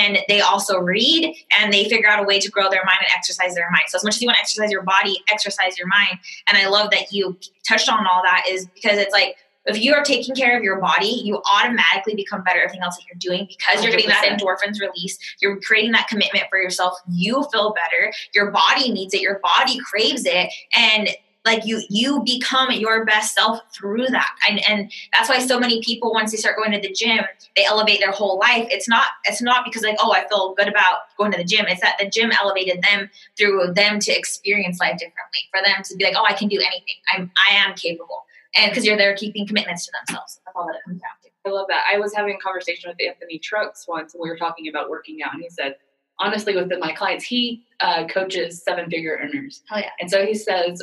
and 0.00 0.18
they 0.28 0.40
also 0.40 0.78
read 0.78 1.34
and 1.58 1.72
they 1.72 1.88
figure 1.88 2.08
out 2.08 2.22
a 2.22 2.26
way 2.26 2.38
to 2.38 2.50
grow 2.50 2.68
their 2.68 2.84
mind 2.84 2.98
and 3.00 3.08
exercise 3.16 3.54
their 3.54 3.70
mind. 3.70 3.84
So 3.88 3.96
as 3.96 4.04
much 4.04 4.16
as 4.16 4.22
you 4.22 4.26
want 4.26 4.36
to 4.36 4.42
exercise 4.42 4.70
your 4.70 4.82
body, 4.82 5.22
exercise 5.30 5.78
your 5.78 5.86
mind. 5.86 6.18
And 6.46 6.58
I 6.58 6.68
love 6.68 6.90
that 6.90 7.12
you 7.12 7.38
touched 7.66 7.90
on 7.90 8.06
all 8.06 8.22
that 8.22 8.44
is 8.48 8.66
because 8.66 8.98
it's 8.98 9.12
like 9.12 9.36
if 9.68 9.82
you 9.82 9.94
are 9.94 10.02
taking 10.02 10.34
care 10.34 10.56
of 10.56 10.64
your 10.64 10.80
body, 10.80 11.20
you 11.24 11.42
automatically 11.54 12.14
become 12.14 12.42
better 12.42 12.60
at 12.60 12.64
everything 12.64 12.82
else 12.82 12.96
that 12.96 13.04
you're 13.06 13.18
doing 13.18 13.46
because 13.46 13.82
you're 13.82 13.92
getting 13.92 14.08
that 14.08 14.24
endorphins 14.24 14.80
release. 14.80 15.18
You're 15.40 15.60
creating 15.60 15.92
that 15.92 16.08
commitment 16.08 16.46
for 16.50 16.58
yourself. 16.58 16.98
You 17.08 17.44
feel 17.52 17.74
better. 17.74 18.12
Your 18.34 18.50
body 18.50 18.90
needs 18.90 19.14
it. 19.14 19.20
Your 19.20 19.40
body 19.40 19.78
craves 19.78 20.24
it. 20.24 20.52
And 20.72 21.10
like 21.44 21.64
you 21.64 21.82
you 21.88 22.22
become 22.24 22.70
your 22.72 23.04
best 23.04 23.34
self 23.34 23.60
through 23.72 24.06
that 24.06 24.34
and 24.48 24.60
and 24.68 24.92
that's 25.12 25.28
why 25.28 25.38
so 25.38 25.58
many 25.58 25.80
people 25.82 26.12
once 26.12 26.30
they 26.30 26.36
start 26.36 26.56
going 26.56 26.72
to 26.72 26.80
the 26.80 26.92
gym 26.92 27.20
they 27.56 27.64
elevate 27.64 28.00
their 28.00 28.10
whole 28.10 28.38
life 28.38 28.66
it's 28.70 28.88
not 28.88 29.06
it's 29.24 29.40
not 29.40 29.64
because 29.64 29.82
like 29.82 29.96
oh 30.00 30.12
i 30.12 30.26
feel 30.28 30.52
good 30.54 30.68
about 30.68 30.98
going 31.16 31.30
to 31.30 31.38
the 31.38 31.44
gym 31.44 31.64
it's 31.68 31.80
that 31.80 31.96
the 31.98 32.10
gym 32.10 32.30
elevated 32.32 32.82
them 32.82 33.08
through 33.36 33.72
them 33.72 33.98
to 33.98 34.12
experience 34.12 34.78
life 34.80 34.98
differently 34.98 35.40
for 35.50 35.62
them 35.64 35.82
to 35.82 35.96
be 35.96 36.04
like 36.04 36.14
oh 36.16 36.24
i 36.28 36.32
can 36.32 36.48
do 36.48 36.58
anything 36.58 36.96
i'm 37.14 37.30
i 37.48 37.54
am 37.54 37.74
capable 37.74 38.24
and 38.54 38.70
because 38.70 38.84
you're 38.84 38.96
there 38.96 39.14
keeping 39.16 39.46
commitments 39.46 39.86
to 39.86 39.92
themselves 40.00 40.40
that's 40.44 40.56
all 40.56 40.66
that 40.66 40.76
it 40.76 40.82
comes 40.84 41.00
down 41.00 41.10
to 41.22 41.28
i 41.46 41.52
love 41.52 41.66
that 41.68 41.84
i 41.92 41.98
was 41.98 42.14
having 42.14 42.34
a 42.34 42.38
conversation 42.38 42.88
with 42.88 42.96
anthony 43.06 43.38
trucks 43.38 43.86
once 43.88 44.14
and 44.14 44.20
we 44.22 44.28
were 44.28 44.36
talking 44.36 44.68
about 44.68 44.88
working 44.88 45.18
out 45.22 45.34
and 45.34 45.42
he 45.42 45.48
said 45.50 45.76
honestly 46.18 46.54
with 46.56 46.70
my 46.80 46.92
clients 46.92 47.24
he 47.24 47.64
uh, 47.80 48.06
coaches 48.06 48.62
seven 48.62 48.88
figure 48.90 49.18
earners 49.22 49.62
oh 49.72 49.78
yeah 49.78 49.90
and 50.00 50.10
so 50.10 50.24
he 50.24 50.34
says 50.34 50.82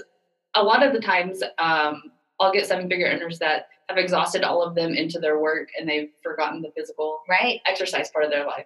a 0.56 0.64
lot 0.64 0.84
of 0.84 0.94
the 0.94 1.00
times 1.00 1.44
um, 1.58 2.04
I'll 2.40 2.52
get 2.52 2.66
seven 2.66 2.90
figure 2.90 3.08
earners 3.08 3.40
that 3.40 3.68
have 3.90 3.98
exhausted 3.98 4.44
all 4.44 4.64
of 4.64 4.76
them 4.76 4.94
into 4.94 5.20
their 5.20 5.40
work 5.40 5.70
and 5.78 5.88
they've 5.88 6.10
forgotten 6.24 6.62
the 6.62 6.72
physical 6.76 7.20
right 7.30 7.62
exercise 7.68 8.10
part 8.10 8.26
of 8.26 8.32
their 8.32 8.46
life. 8.46 8.66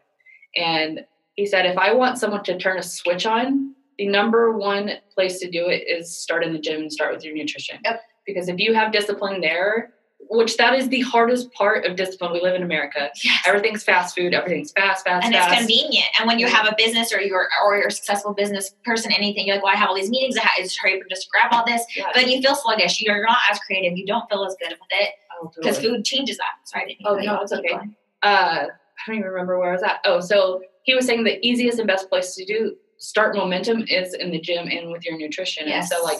And 0.55 1.01
he 1.35 1.45
said, 1.45 1.65
if 1.65 1.77
I 1.77 1.93
want 1.93 2.17
someone 2.17 2.43
to 2.43 2.57
turn 2.57 2.77
a 2.77 2.83
switch 2.83 3.25
on, 3.25 3.75
the 3.97 4.07
number 4.07 4.57
one 4.57 4.91
place 5.13 5.39
to 5.39 5.49
do 5.49 5.67
it 5.67 5.83
is 5.87 6.17
start 6.17 6.43
in 6.43 6.53
the 6.53 6.59
gym 6.59 6.81
and 6.81 6.91
start 6.91 7.13
with 7.13 7.23
your 7.23 7.35
nutrition. 7.35 7.79
Yep. 7.83 8.01
Because 8.33 8.49
if 8.49 8.59
you 8.59 8.73
have 8.73 8.91
discipline 8.91 9.41
there, 9.41 9.93
which 10.31 10.57
that 10.57 10.75
is 10.75 10.87
the 10.89 11.01
hardest 11.01 11.51
part 11.53 11.85
of 11.85 11.95
discipline. 11.95 12.31
We 12.31 12.39
live 12.41 12.53
in 12.53 12.61
America. 12.61 13.09
Yes. 13.23 13.41
Everything's 13.47 13.83
fast 13.83 14.15
food. 14.15 14.35
Everything's 14.35 14.71
fast, 14.71 15.03
fast, 15.03 15.23
fast. 15.23 15.25
and 15.25 15.33
fast. 15.33 15.49
it's 15.51 15.59
convenient. 15.59 16.05
And 16.19 16.27
when 16.27 16.37
you 16.37 16.45
have 16.45 16.67
a 16.67 16.75
business 16.77 17.11
or 17.11 17.19
you're 17.19 17.47
or 17.65 17.77
you're 17.77 17.87
a 17.87 17.91
successful 17.91 18.33
business 18.35 18.75
person, 18.85 19.11
anything, 19.11 19.47
you're 19.47 19.55
like, 19.55 19.63
well, 19.63 19.73
I 19.73 19.77
have 19.77 19.89
all 19.89 19.95
these 19.95 20.11
meetings. 20.11 20.37
I 20.37 20.41
have 20.41 20.67
to 20.69 20.79
hurry 20.79 20.99
to 20.99 21.05
just 21.09 21.31
grab 21.31 21.51
all 21.51 21.65
this. 21.65 21.83
Yeah. 21.95 22.09
But 22.13 22.29
you 22.29 22.41
feel 22.43 22.53
sluggish. 22.53 23.01
You're 23.01 23.23
not 23.23 23.39
as 23.49 23.57
creative. 23.59 23.97
You 23.97 24.05
don't 24.05 24.29
feel 24.29 24.45
as 24.45 24.55
good 24.59 24.69
with 24.69 24.79
it 24.91 25.09
Oh, 25.41 25.51
because 25.55 25.77
totally. 25.77 25.95
food 25.97 26.05
changes 26.05 26.37
that. 26.37 26.51
Sorry, 26.65 26.95
Oh, 27.05 27.15
no, 27.15 27.41
it's 27.41 27.51
okay. 27.51 27.73
uh, 27.73 27.77
I 28.23 28.67
don't 29.07 29.15
even 29.15 29.29
remember 29.29 29.57
where 29.57 29.69
I 29.69 29.73
was 29.73 29.81
at. 29.83 29.99
Oh, 30.05 30.19
so 30.19 30.61
he 30.83 30.93
was 30.93 31.07
saying 31.07 31.23
the 31.23 31.43
easiest 31.45 31.79
and 31.79 31.87
best 31.87 32.07
place 32.09 32.35
to 32.35 32.45
do 32.45 32.75
start 32.97 33.35
momentum 33.35 33.83
is 33.87 34.13
in 34.13 34.29
the 34.29 34.39
gym 34.39 34.67
and 34.67 34.91
with 34.91 35.05
your 35.05 35.17
nutrition. 35.17 35.67
Yes. 35.67 35.89
And 35.91 35.97
so, 35.99 36.03
like 36.05 36.19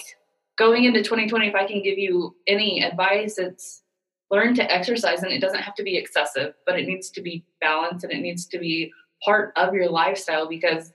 going 0.60 0.84
into 0.84 1.01
2020, 1.01 1.48
if 1.48 1.56
I 1.56 1.66
can 1.66 1.82
give 1.82 1.98
you 1.98 2.36
any 2.46 2.84
advice, 2.84 3.39
it's 3.39 3.82
learn 4.30 4.54
to 4.56 4.72
exercise, 4.72 5.24
and 5.24 5.32
it 5.32 5.39
doesn't 5.39 5.62
have 5.62 5.74
to 5.75 5.84
be 5.84 5.98
excessive, 5.98 6.54
but 6.66 6.78
it 6.78 6.86
needs 6.86 7.10
to 7.12 7.22
be 7.22 7.46
balanced 7.62 8.04
and 8.04 8.13
it 8.13 8.20
needs 8.20 8.46
to 8.48 8.60
be 8.60 8.92
part 9.25 9.54
of 9.56 9.74
your 9.74 9.89
lifestyle 9.89 10.48
because 10.48 10.94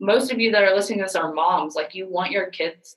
most 0.00 0.32
of 0.32 0.40
you 0.40 0.50
that 0.52 0.62
are 0.62 0.74
listening 0.74 1.00
to 1.00 1.04
this 1.04 1.16
are 1.16 1.34
moms. 1.34 1.74
Like 1.74 1.94
you 1.94 2.08
want 2.08 2.30
your 2.30 2.46
kids 2.46 2.96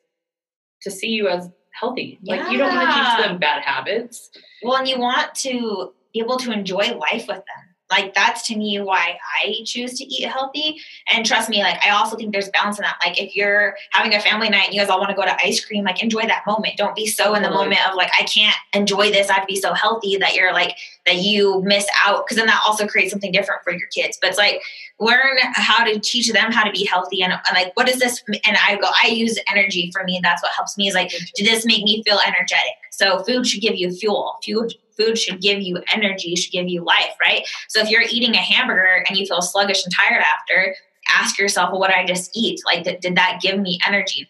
to 0.84 0.92
see 0.92 1.10
you 1.10 1.28
as 1.28 1.50
healthy. 1.78 2.20
Like 2.24 2.50
you 2.52 2.58
don't 2.58 2.74
want 2.74 2.90
to 2.90 2.96
teach 2.96 3.28
them 3.28 3.40
bad 3.40 3.64
habits. 3.64 4.30
Well, 4.62 4.78
and 4.78 4.88
you 4.88 5.00
want 5.00 5.36
to 5.36 5.94
be 6.14 6.20
able 6.22 6.38
to 6.38 6.52
enjoy 6.52 6.96
life 6.96 7.26
with 7.28 7.38
them. 7.38 7.73
Like 7.94 8.16
that's 8.16 8.42
to 8.48 8.58
me 8.58 8.80
why 8.82 9.20
I 9.44 9.62
choose 9.66 9.94
to 10.00 10.04
eat 10.04 10.28
healthy. 10.28 10.80
And 11.14 11.24
trust 11.24 11.48
me, 11.48 11.62
like 11.62 11.78
I 11.86 11.92
also 11.92 12.16
think 12.16 12.32
there's 12.32 12.50
balance 12.50 12.80
in 12.80 12.84
that. 12.84 12.98
Like 13.06 13.22
if 13.22 13.36
you're 13.36 13.76
having 13.92 14.16
a 14.16 14.20
family 14.20 14.50
night 14.50 14.66
and 14.66 14.74
you 14.74 14.82
guys 14.82 14.90
all 14.90 15.00
want 15.00 15.12
to 15.12 15.16
go 15.16 15.24
to 15.24 15.46
ice 15.46 15.64
cream, 15.64 15.84
like 15.84 16.02
enjoy 16.02 16.24
that 16.24 16.44
moment. 16.48 16.76
Don't 16.76 16.96
be 16.96 17.06
so 17.06 17.36
in 17.36 17.44
the 17.44 17.52
moment 17.52 17.88
of 17.88 17.96
like 17.96 18.10
I 18.20 18.24
can't 18.24 18.56
enjoy 18.74 19.12
this. 19.12 19.30
I 19.30 19.34
have 19.34 19.44
to 19.44 19.54
be 19.54 19.62
so 19.62 19.74
healthy 19.74 20.18
that 20.18 20.34
you're 20.34 20.54
like 20.54 20.76
that 21.06 21.18
you 21.18 21.62
miss 21.62 21.86
out 22.04 22.26
because 22.26 22.38
then 22.38 22.48
that 22.48 22.62
also 22.66 22.88
creates 22.88 23.12
something 23.12 23.32
different 23.32 23.62
for 23.64 23.72
your 23.72 23.88
kids. 23.90 24.18
But 24.20 24.32
it's 24.32 24.40
like 24.40 24.60
learn 25.00 25.38
how 25.54 25.84
to 25.84 26.00
teach 26.00 26.32
them 26.32 26.52
how 26.52 26.64
to 26.64 26.72
be 26.72 26.86
healthy 26.86 27.22
and, 27.22 27.34
and 27.34 27.42
like 27.54 27.76
what 27.78 27.88
is 27.88 28.00
this? 28.00 28.24
And 28.28 28.58
I 28.68 28.78
go, 28.78 28.90
I 29.04 29.08
use 29.08 29.38
energy 29.52 29.92
for 29.94 30.04
me. 30.04 30.20
That's 30.24 30.42
what 30.42 30.52
helps 30.54 30.78
me 30.80 30.88
is 30.88 30.96
like 30.96 31.12
did 31.36 31.46
this 31.46 31.64
make 31.64 31.84
me 31.84 32.02
feel 32.04 32.20
energetic? 32.26 32.74
So 32.90 33.24
food 33.24 33.46
should 33.46 33.62
give 33.62 33.76
you 33.76 33.92
fuel. 33.92 34.38
Food 34.44 34.74
food 34.98 35.18
should 35.18 35.42
give 35.42 35.60
you 35.62 35.82
energy, 35.94 36.36
should 36.36 36.52
give 36.52 36.68
you 36.68 36.84
life, 36.84 37.14
right? 37.20 37.44
So 37.70 37.82
if 37.82 37.90
you're 37.90 38.04
eating 38.10 38.34
a 38.36 38.38
hamburger 38.38 39.04
and 39.08 39.18
you 39.18 39.26
feel 39.26 39.42
sluggish 39.42 39.84
and 39.84 39.94
tired 39.94 40.24
after, 40.24 40.76
ask 41.10 41.38
yourself, 41.38 41.72
well, 41.72 41.80
what 41.80 41.90
did 41.90 41.98
I 41.98 42.06
just 42.06 42.32
eat? 42.36 42.62
Like, 42.66 42.84
did, 42.84 43.00
did 43.02 43.16
that 43.16 43.40
give 43.42 43.60
me 43.60 43.80
energy? 43.88 44.30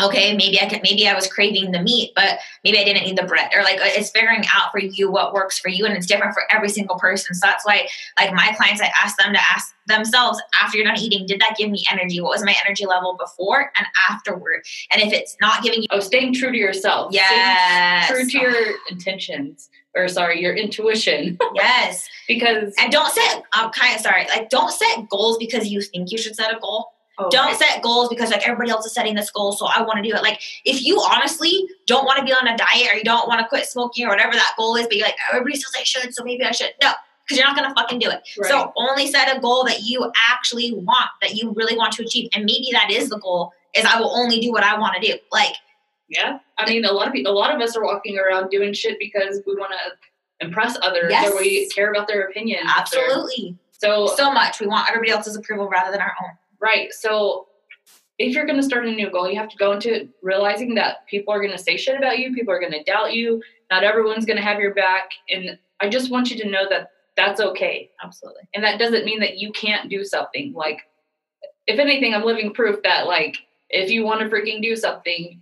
Okay, 0.00 0.36
maybe 0.36 0.60
I 0.60 0.68
could, 0.68 0.80
maybe 0.84 1.08
I 1.08 1.14
was 1.14 1.26
craving 1.26 1.72
the 1.72 1.82
meat, 1.82 2.12
but 2.14 2.38
maybe 2.62 2.78
I 2.78 2.84
didn't 2.84 3.02
need 3.02 3.18
the 3.18 3.24
bread. 3.24 3.50
Or 3.52 3.64
like, 3.64 3.78
it's 3.80 4.10
figuring 4.10 4.44
out 4.54 4.70
for 4.70 4.78
you 4.78 5.10
what 5.10 5.32
works 5.32 5.58
for 5.58 5.70
you, 5.70 5.84
and 5.86 5.96
it's 5.96 6.06
different 6.06 6.34
for 6.34 6.44
every 6.54 6.68
single 6.68 6.96
person. 7.00 7.34
So 7.34 7.44
that's 7.44 7.66
why, 7.66 7.88
like 8.16 8.32
my 8.32 8.54
clients, 8.56 8.80
I 8.80 8.92
ask 9.02 9.16
them 9.16 9.32
to 9.32 9.40
ask 9.40 9.74
themselves 9.88 10.40
after 10.62 10.76
you're 10.76 10.86
done 10.86 10.98
eating, 11.00 11.26
did 11.26 11.40
that 11.40 11.56
give 11.58 11.68
me 11.68 11.82
energy? 11.90 12.20
What 12.20 12.30
was 12.30 12.44
my 12.44 12.54
energy 12.64 12.86
level 12.86 13.16
before 13.18 13.72
and 13.76 13.86
afterward? 14.08 14.62
And 14.92 15.02
if 15.02 15.12
it's 15.12 15.36
not 15.40 15.64
giving 15.64 15.80
you, 15.82 15.88
Oh, 15.90 15.98
staying 15.98 16.34
true 16.34 16.52
to 16.52 16.58
yourself. 16.58 17.12
yeah 17.12 18.06
true 18.06 18.24
to 18.28 18.38
your 18.38 18.54
intentions 18.88 19.68
or 19.98 20.08
sorry 20.08 20.40
your 20.40 20.54
intuition 20.54 21.36
yes. 21.54 22.08
because 22.26 22.74
And 22.78 22.90
don't 22.92 23.12
set 23.12 23.42
I'm 23.52 23.70
kind 23.70 23.94
of 23.94 24.00
sorry, 24.00 24.26
like 24.28 24.48
don't 24.50 24.72
set 24.72 25.08
goals 25.08 25.36
because 25.38 25.68
you 25.68 25.80
think 25.82 26.10
you 26.12 26.18
should 26.18 26.36
set 26.36 26.54
a 26.54 26.58
goal. 26.60 26.86
oh, 27.18 27.28
Don't 27.30 27.56
set 27.58 27.82
goals 27.82 28.08
because 28.08 28.30
like 28.30 28.46
everybody 28.46 28.70
else 28.70 28.86
is 28.86 28.94
setting 28.94 29.14
this 29.16 29.30
goal, 29.30 29.52
so 29.52 29.66
I 29.66 29.82
want 29.82 29.96
to 30.02 30.08
do 30.08 30.14
it. 30.14 30.22
Like 30.22 30.40
if 30.64 30.82
you 30.84 31.00
honestly 31.00 31.66
don't 31.86 32.04
want 32.04 32.18
to 32.18 32.24
be 32.24 32.32
on 32.32 32.46
a 32.46 32.56
diet 32.56 32.88
or 32.92 32.96
you 32.96 33.04
don't 33.04 33.26
want 33.28 33.40
to 33.40 33.48
quit 33.48 33.66
smoking 33.66 34.06
or 34.06 34.10
whatever 34.10 34.32
that 34.32 34.52
goal 34.56 34.76
is, 34.76 34.86
but 34.86 34.96
you're 34.96 35.06
like 35.06 35.16
everybody 35.32 35.56
says 35.56 35.72
I 35.78 35.82
should, 35.82 36.14
so 36.14 36.22
maybe 36.24 36.44
I 36.44 36.52
should. 36.52 36.70
No, 36.82 36.92
because 37.24 37.38
you're 37.38 37.46
not 37.46 37.56
gonna 37.56 37.74
fucking 37.74 37.98
do 37.98 38.08
it. 38.08 38.20
right. 38.38 38.50
So 38.50 38.72
only 38.76 39.06
set 39.08 39.36
a 39.36 39.40
goal 39.40 39.64
that 39.64 39.82
you 39.82 40.10
actually 40.30 40.72
want, 40.74 41.10
that 41.22 41.34
you 41.34 41.52
really 41.56 41.76
want 41.76 41.92
to 41.94 42.04
achieve, 42.04 42.30
and 42.34 42.44
maybe 42.44 42.68
that 42.72 42.90
is 42.90 43.08
the 43.10 43.18
goal. 43.18 43.52
Is 43.74 43.84
I 43.84 44.00
will 44.00 44.16
only 44.16 44.40
do 44.40 44.50
what 44.52 44.62
I 44.64 44.78
want 44.78 44.94
to 44.94 45.00
do. 45.06 45.18
Like 45.32 45.54
yeah 46.08 46.38
i 46.58 46.68
mean 46.68 46.84
a 46.84 46.92
lot 46.92 47.06
of 47.06 47.12
people 47.12 47.32
a 47.32 47.34
lot 47.34 47.54
of 47.54 47.60
us 47.60 47.76
are 47.76 47.84
walking 47.84 48.18
around 48.18 48.48
doing 48.48 48.72
shit 48.72 48.98
because 48.98 49.40
we 49.46 49.54
want 49.54 49.72
to 49.72 50.44
impress 50.46 50.76
others 50.82 51.10
Yes. 51.10 51.32
or 51.32 51.36
we 51.38 51.68
care 51.68 51.90
about 51.90 52.06
their 52.08 52.22
opinion 52.28 52.60
absolutely, 52.66 53.56
so 53.72 54.06
so 54.06 54.32
much. 54.32 54.60
We 54.60 54.66
want 54.66 54.88
everybody 54.88 55.10
else's 55.12 55.36
approval 55.36 55.68
rather 55.68 55.90
than 55.90 56.00
our 56.00 56.14
own. 56.22 56.30
right 56.60 56.92
so 56.92 57.46
if 58.18 58.34
you're 58.34 58.46
going 58.46 58.56
to 58.56 58.62
start 58.64 58.86
a 58.86 58.90
new 58.90 59.10
goal 59.10 59.28
you 59.30 59.36
have 59.38 59.48
to 59.48 59.56
go 59.56 59.72
into 59.72 59.92
it 59.94 60.08
realizing 60.22 60.74
that 60.76 61.06
people 61.06 61.32
are 61.32 61.40
going 61.40 61.56
to 61.56 61.62
say 61.62 61.76
shit 61.76 61.96
about 61.96 62.18
you 62.18 62.32
people 62.34 62.52
are 62.52 62.60
going 62.60 62.72
to 62.72 62.82
doubt 62.84 63.12
you 63.14 63.42
not 63.70 63.84
everyone's 63.84 64.24
going 64.24 64.36
to 64.36 64.42
have 64.42 64.58
your 64.60 64.74
back 64.74 65.10
and 65.30 65.58
i 65.80 65.88
just 65.88 66.10
want 66.10 66.30
you 66.30 66.36
to 66.36 66.48
know 66.48 66.66
that 66.70 66.90
that's 67.16 67.40
okay 67.40 67.90
Absolutely. 68.02 68.42
and 68.54 68.62
that 68.64 68.78
doesn't 68.78 69.04
mean 69.04 69.20
that 69.20 69.38
you 69.38 69.50
can't 69.52 69.88
do 69.90 70.04
something 70.04 70.52
like 70.54 70.80
if 71.66 71.78
anything 71.78 72.14
i'm 72.14 72.24
living 72.24 72.52
proof 72.54 72.80
that 72.84 73.06
like 73.06 73.36
if 73.70 73.90
you 73.90 74.02
want 74.04 74.20
to 74.20 74.28
freaking 74.28 74.62
do 74.62 74.74
something 74.76 75.40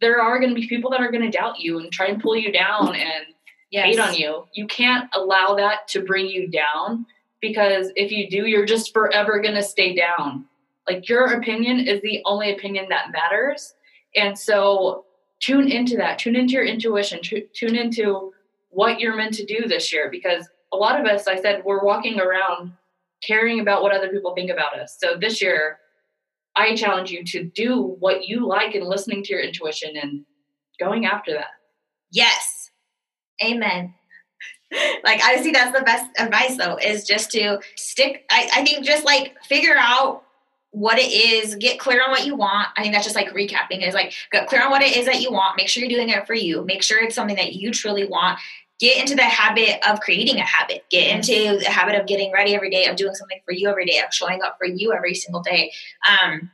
there 0.00 0.20
are 0.20 0.38
going 0.38 0.54
to 0.54 0.60
be 0.60 0.68
people 0.68 0.90
that 0.90 1.00
are 1.00 1.10
going 1.10 1.30
to 1.30 1.36
doubt 1.36 1.58
you 1.60 1.78
and 1.78 1.90
try 1.92 2.06
and 2.06 2.20
pull 2.22 2.36
you 2.36 2.52
down 2.52 2.94
and 2.94 3.26
Yes. 3.70 3.84
hate 3.84 3.98
on 3.98 4.14
you. 4.14 4.46
You 4.54 4.66
can't 4.66 5.10
allow 5.14 5.54
that 5.56 5.86
to 5.88 6.00
bring 6.02 6.26
you 6.26 6.48
down 6.48 7.04
because 7.40 7.90
if 7.96 8.10
you 8.10 8.30
do 8.30 8.46
you're 8.46 8.64
just 8.64 8.94
forever 8.94 9.40
going 9.40 9.54
to 9.56 9.62
stay 9.62 9.94
down. 9.94 10.46
Like 10.88 11.06
your 11.08 11.26
opinion 11.34 11.80
is 11.80 12.00
the 12.00 12.22
only 12.24 12.50
opinion 12.54 12.86
that 12.88 13.10
matters. 13.12 13.74
And 14.16 14.38
so 14.38 15.04
tune 15.40 15.70
into 15.70 15.96
that. 15.98 16.18
Tune 16.18 16.34
into 16.34 16.54
your 16.54 16.64
intuition. 16.64 17.20
Tu- 17.22 17.46
tune 17.52 17.76
into 17.76 18.32
what 18.70 19.00
you're 19.00 19.16
meant 19.16 19.34
to 19.34 19.44
do 19.44 19.68
this 19.68 19.92
year 19.92 20.08
because 20.10 20.48
a 20.72 20.76
lot 20.76 21.00
of 21.00 21.06
us 21.06 21.26
i 21.26 21.34
said 21.40 21.62
we're 21.64 21.82
walking 21.82 22.20
around 22.20 22.72
caring 23.22 23.60
about 23.60 23.82
what 23.82 23.94
other 23.94 24.08
people 24.08 24.34
think 24.34 24.50
about 24.50 24.78
us. 24.78 24.96
So 24.98 25.16
this 25.18 25.42
year 25.42 25.78
i 26.58 26.74
challenge 26.74 27.10
you 27.10 27.24
to 27.24 27.44
do 27.44 27.96
what 28.00 28.26
you 28.26 28.46
like 28.46 28.74
and 28.74 28.86
listening 28.86 29.22
to 29.22 29.32
your 29.32 29.42
intuition 29.42 29.96
and 29.96 30.24
going 30.78 31.06
after 31.06 31.32
that 31.32 31.48
Yes. 32.10 32.70
Amen. 33.44 33.94
like 35.04 35.22
I 35.22 35.40
see 35.40 35.50
that's 35.50 35.76
the 35.76 35.84
best 35.84 36.06
advice 36.18 36.56
though, 36.56 36.76
is 36.76 37.06
just 37.06 37.30
to 37.32 37.60
stick 37.76 38.24
I, 38.30 38.50
I 38.54 38.64
think 38.64 38.84
just 38.84 39.04
like 39.04 39.36
figure 39.44 39.76
out 39.76 40.24
what 40.70 40.98
it 40.98 41.10
is, 41.10 41.54
get 41.54 41.78
clear 41.78 42.04
on 42.04 42.10
what 42.10 42.26
you 42.26 42.34
want. 42.36 42.68
I 42.76 42.82
think 42.82 42.92
that's 42.92 43.06
just 43.06 43.16
like 43.16 43.30
recapping 43.30 43.86
is 43.86 43.94
like 43.94 44.12
get 44.30 44.48
clear 44.48 44.62
on 44.62 44.70
what 44.70 44.82
it 44.82 44.96
is 44.96 45.06
that 45.06 45.22
you 45.22 45.32
want, 45.32 45.56
make 45.56 45.68
sure 45.68 45.82
you're 45.82 45.90
doing 45.90 46.10
it 46.10 46.26
for 46.26 46.34
you, 46.34 46.64
make 46.64 46.82
sure 46.82 47.02
it's 47.02 47.14
something 47.14 47.36
that 47.36 47.54
you 47.54 47.70
truly 47.70 48.06
want. 48.06 48.38
Get 48.78 49.00
into 49.00 49.16
the 49.16 49.22
habit 49.22 49.84
of 49.88 50.00
creating 50.00 50.36
a 50.36 50.44
habit. 50.44 50.84
Get 50.90 51.14
into 51.14 51.58
the 51.58 51.70
habit 51.70 52.00
of 52.00 52.06
getting 52.06 52.32
ready 52.32 52.54
every 52.54 52.70
day, 52.70 52.86
of 52.86 52.96
doing 52.96 53.14
something 53.14 53.40
for 53.44 53.52
you 53.52 53.68
every 53.68 53.86
day, 53.86 53.98
of 53.98 54.14
showing 54.14 54.40
up 54.42 54.56
for 54.58 54.66
you 54.66 54.92
every 54.92 55.14
single 55.14 55.42
day. 55.42 55.72
Um, 56.08 56.50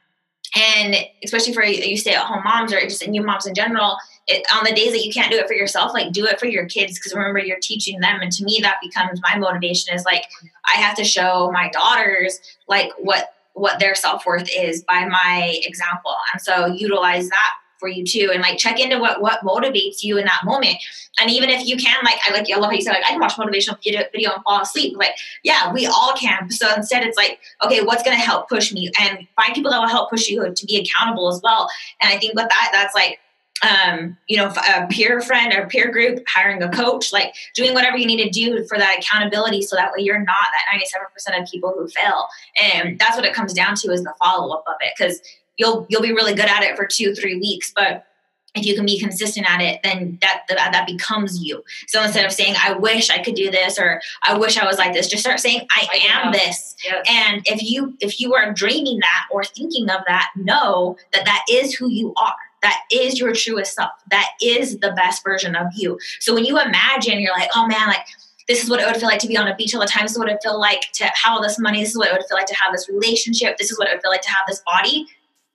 and 0.57 0.97
especially 1.23 1.53
for 1.53 1.65
you 1.65 1.97
stay 1.97 2.15
at 2.15 2.25
home 2.25 2.43
moms 2.45 2.73
or 2.73 2.81
just 2.81 3.07
new 3.09 3.23
moms 3.23 3.47
in 3.47 3.55
general, 3.55 3.97
it, 4.27 4.47
on 4.55 4.65
the 4.65 4.73
days 4.73 4.93
that 4.93 5.05
you 5.05 5.13
can't 5.13 5.31
do 5.31 5.37
it 5.37 5.47
for 5.47 5.55
yourself, 5.55 5.93
like 5.93 6.13
do 6.13 6.25
it 6.27 6.39
for 6.39 6.47
your 6.47 6.67
kids 6.67 6.99
because 6.99 7.13
remember 7.13 7.41
you're 7.41 7.59
teaching 7.61 8.01
them. 8.01 8.21
And 8.21 8.33
to 8.33 8.45
me, 8.45 8.61
that 8.63 8.79
becomes 8.83 9.21
my 9.23 9.37
motivation 9.37 9.95
is 9.95 10.05
like 10.05 10.25
I 10.65 10.77
have 10.77 10.97
to 10.97 11.05
show 11.05 11.51
my 11.53 11.71
daughters 11.71 12.41
like 12.69 12.93
what 12.99 13.35
what 13.53 13.79
their 13.79 13.95
self 13.95 14.27
worth 14.27 14.49
is 14.57 14.83
by 14.83 15.07
my 15.07 15.61
example, 15.63 16.15
and 16.33 16.41
so 16.41 16.67
utilize 16.67 17.29
that 17.29 17.53
for 17.85 17.89
you 17.89 18.03
too, 18.03 18.31
and 18.33 18.41
like 18.41 18.57
check 18.57 18.81
into 18.81 18.99
what 18.99 19.21
what 19.21 19.41
motivates 19.41 20.03
you 20.03 20.17
in 20.17 20.25
that 20.25 20.41
moment. 20.45 20.77
And 21.21 21.31
even 21.31 21.51
if 21.51 21.67
you 21.67 21.77
can, 21.77 21.99
like 22.03 22.17
I 22.27 22.33
like 22.33 22.51
I 22.51 22.59
love 22.59 22.71
how 22.71 22.77
you 22.77 22.81
said 22.81 22.93
like 22.93 23.05
I 23.05 23.11
can 23.11 23.21
watch 23.21 23.35
motivational 23.35 23.77
video, 23.85 24.05
video 24.11 24.33
and 24.33 24.43
fall 24.43 24.63
asleep. 24.63 24.97
Like 24.97 25.13
yeah, 25.43 25.71
we 25.71 25.87
all 25.87 26.15
can. 26.19 26.51
So 26.51 26.67
instead, 26.75 27.05
it's 27.05 27.19
like 27.19 27.41
okay, 27.63 27.83
what's 27.83 28.03
going 28.03 28.17
to 28.17 28.23
help 28.23 28.49
push 28.49 28.73
me, 28.73 28.91
and 28.99 29.29
find 29.37 29.55
people 29.55 29.71
that 29.71 29.81
will 29.81 29.89
help 29.89 30.09
push 30.09 30.29
you 30.31 30.51
to 30.55 30.67
be 30.67 30.79
accountable 30.79 31.29
as 31.29 31.43
well. 31.45 31.69
And 32.01 32.11
I 32.11 32.19
think 32.19 32.35
with 32.35 32.49
that, 32.49 32.71
that's 32.73 32.95
like 32.95 33.21
um, 33.63 34.17
you 34.27 34.37
know, 34.37 34.49
a 34.49 34.87
peer 34.89 35.21
friend 35.21 35.55
or 35.55 35.67
peer 35.67 35.91
group, 35.91 36.23
hiring 36.27 36.63
a 36.63 36.69
coach, 36.69 37.13
like 37.13 37.35
doing 37.55 37.73
whatever 37.73 37.97
you 37.97 38.07
need 38.07 38.23
to 38.23 38.29
do 38.29 38.65
for 38.67 38.77
that 38.79 38.99
accountability 38.99 39.63
so 39.63 39.77
that 39.77 39.93
way 39.93 40.03
you're 40.03 40.19
not 40.19 40.47
that 40.53 41.33
97% 41.33 41.41
of 41.41 41.49
people 41.49 41.73
who 41.77 41.89
fail. 41.89 42.27
And 42.61 42.99
that's 42.99 43.17
what 43.17 43.25
it 43.25 43.33
comes 43.33 43.55
down 43.55 43.77
to 43.77 43.93
is 43.93 44.03
the 44.03 44.13
follow 44.19 44.55
up 44.55 44.65
of 44.67 44.75
it. 44.81 44.93
Cause 44.99 45.21
you'll, 45.57 45.87
you'll 45.89 46.03
be 46.03 46.13
really 46.13 46.35
good 46.35 46.49
at 46.49 46.63
it 46.63 46.77
for 46.77 46.87
two, 46.87 47.15
three 47.15 47.37
weeks, 47.37 47.73
but 47.75 48.07
if 48.55 48.65
you 48.65 48.75
can 48.75 48.87
be 48.87 48.99
consistent 48.99 49.51
at 49.51 49.61
it, 49.61 49.81
then 49.83 50.19
that, 50.21 50.43
that 50.49 50.73
that 50.73 50.87
becomes 50.87 51.43
you. 51.43 51.65
So 51.89 52.03
instead 52.03 52.25
of 52.25 52.33
saying, 52.33 52.55
I 52.63 52.73
wish 52.73 53.11
I 53.11 53.19
could 53.23 53.35
do 53.35 53.51
this, 53.51 53.79
or 53.79 54.01
I 54.23 54.39
wish 54.39 54.57
I 54.57 54.65
was 54.65 54.79
like 54.79 54.93
this, 54.93 55.09
just 55.09 55.25
start 55.25 55.41
saying, 55.41 55.67
I, 55.71 55.89
I 55.93 55.97
am 56.07 56.27
am. 56.27 56.33
this. 56.33 56.77
yes 56.85 57.05
And 57.11 57.43
if 57.47 57.63
you 57.63 57.97
if 58.01 58.21
you 58.21 58.35
are 58.35 58.53
dreaming 58.53 59.01
that 59.01 59.27
or 59.33 59.43
thinking 59.45 59.91
of 59.91 60.03
that, 60.07 60.31
know 60.37 60.97
that 61.13 61.25
that 61.25 61.45
is 61.51 61.75
who 61.75 61.91
you 61.91 62.15
are. 62.17 62.37
That 62.63 62.81
is 62.91 63.19
your 63.19 63.33
truest 63.35 63.75
self. 63.75 63.91
That 64.11 64.31
is 64.41 64.79
the 64.79 64.93
best 64.93 65.25
version 65.25 65.57
of 65.57 65.67
you. 65.75 65.99
So 66.21 66.33
when 66.33 66.45
you 66.45 66.59
imagine, 66.59 67.21
you're 67.21 67.37
like, 67.37 67.51
oh 67.55 67.67
man, 67.67 67.89
like 67.89 68.07
this 68.47 68.63
is 68.63 68.71
what 68.71 68.81
it 68.81 68.87
would 68.87 68.97
feel 68.97 69.09
like 69.09 69.19
to 69.21 69.29
be 69.29 69.37
on 69.37 69.49
a 69.49 69.57
beach 69.57 69.75
all 69.75 69.81
the 69.81 69.87
time. 69.87 70.05
This 70.05 70.13
is 70.13 70.19
what 70.19 70.29
it 70.29 70.33
would 70.33 70.43
feel 70.43 70.61
like 70.61 70.83
to 70.95 71.05
have 71.05 71.33
all 71.33 71.43
this 71.43 71.59
money. 71.59 71.81
This 71.81 71.91
is 71.91 71.99
what 71.99 72.09
it 72.09 72.13
would 72.13 72.27
feel 72.27 72.37
like 72.37 72.47
to 72.47 72.55
have 72.55 72.73
this 72.73 72.89
relationship. 72.89 73.59
This 73.59 73.73
is 73.73 73.79
what 73.79 73.89
it 73.89 73.95
would 73.95 74.03
feel 74.03 74.13
like 74.13 74.23
to 74.23 74.31
have 74.31 74.45
this 74.47 74.63
body. 74.65 75.07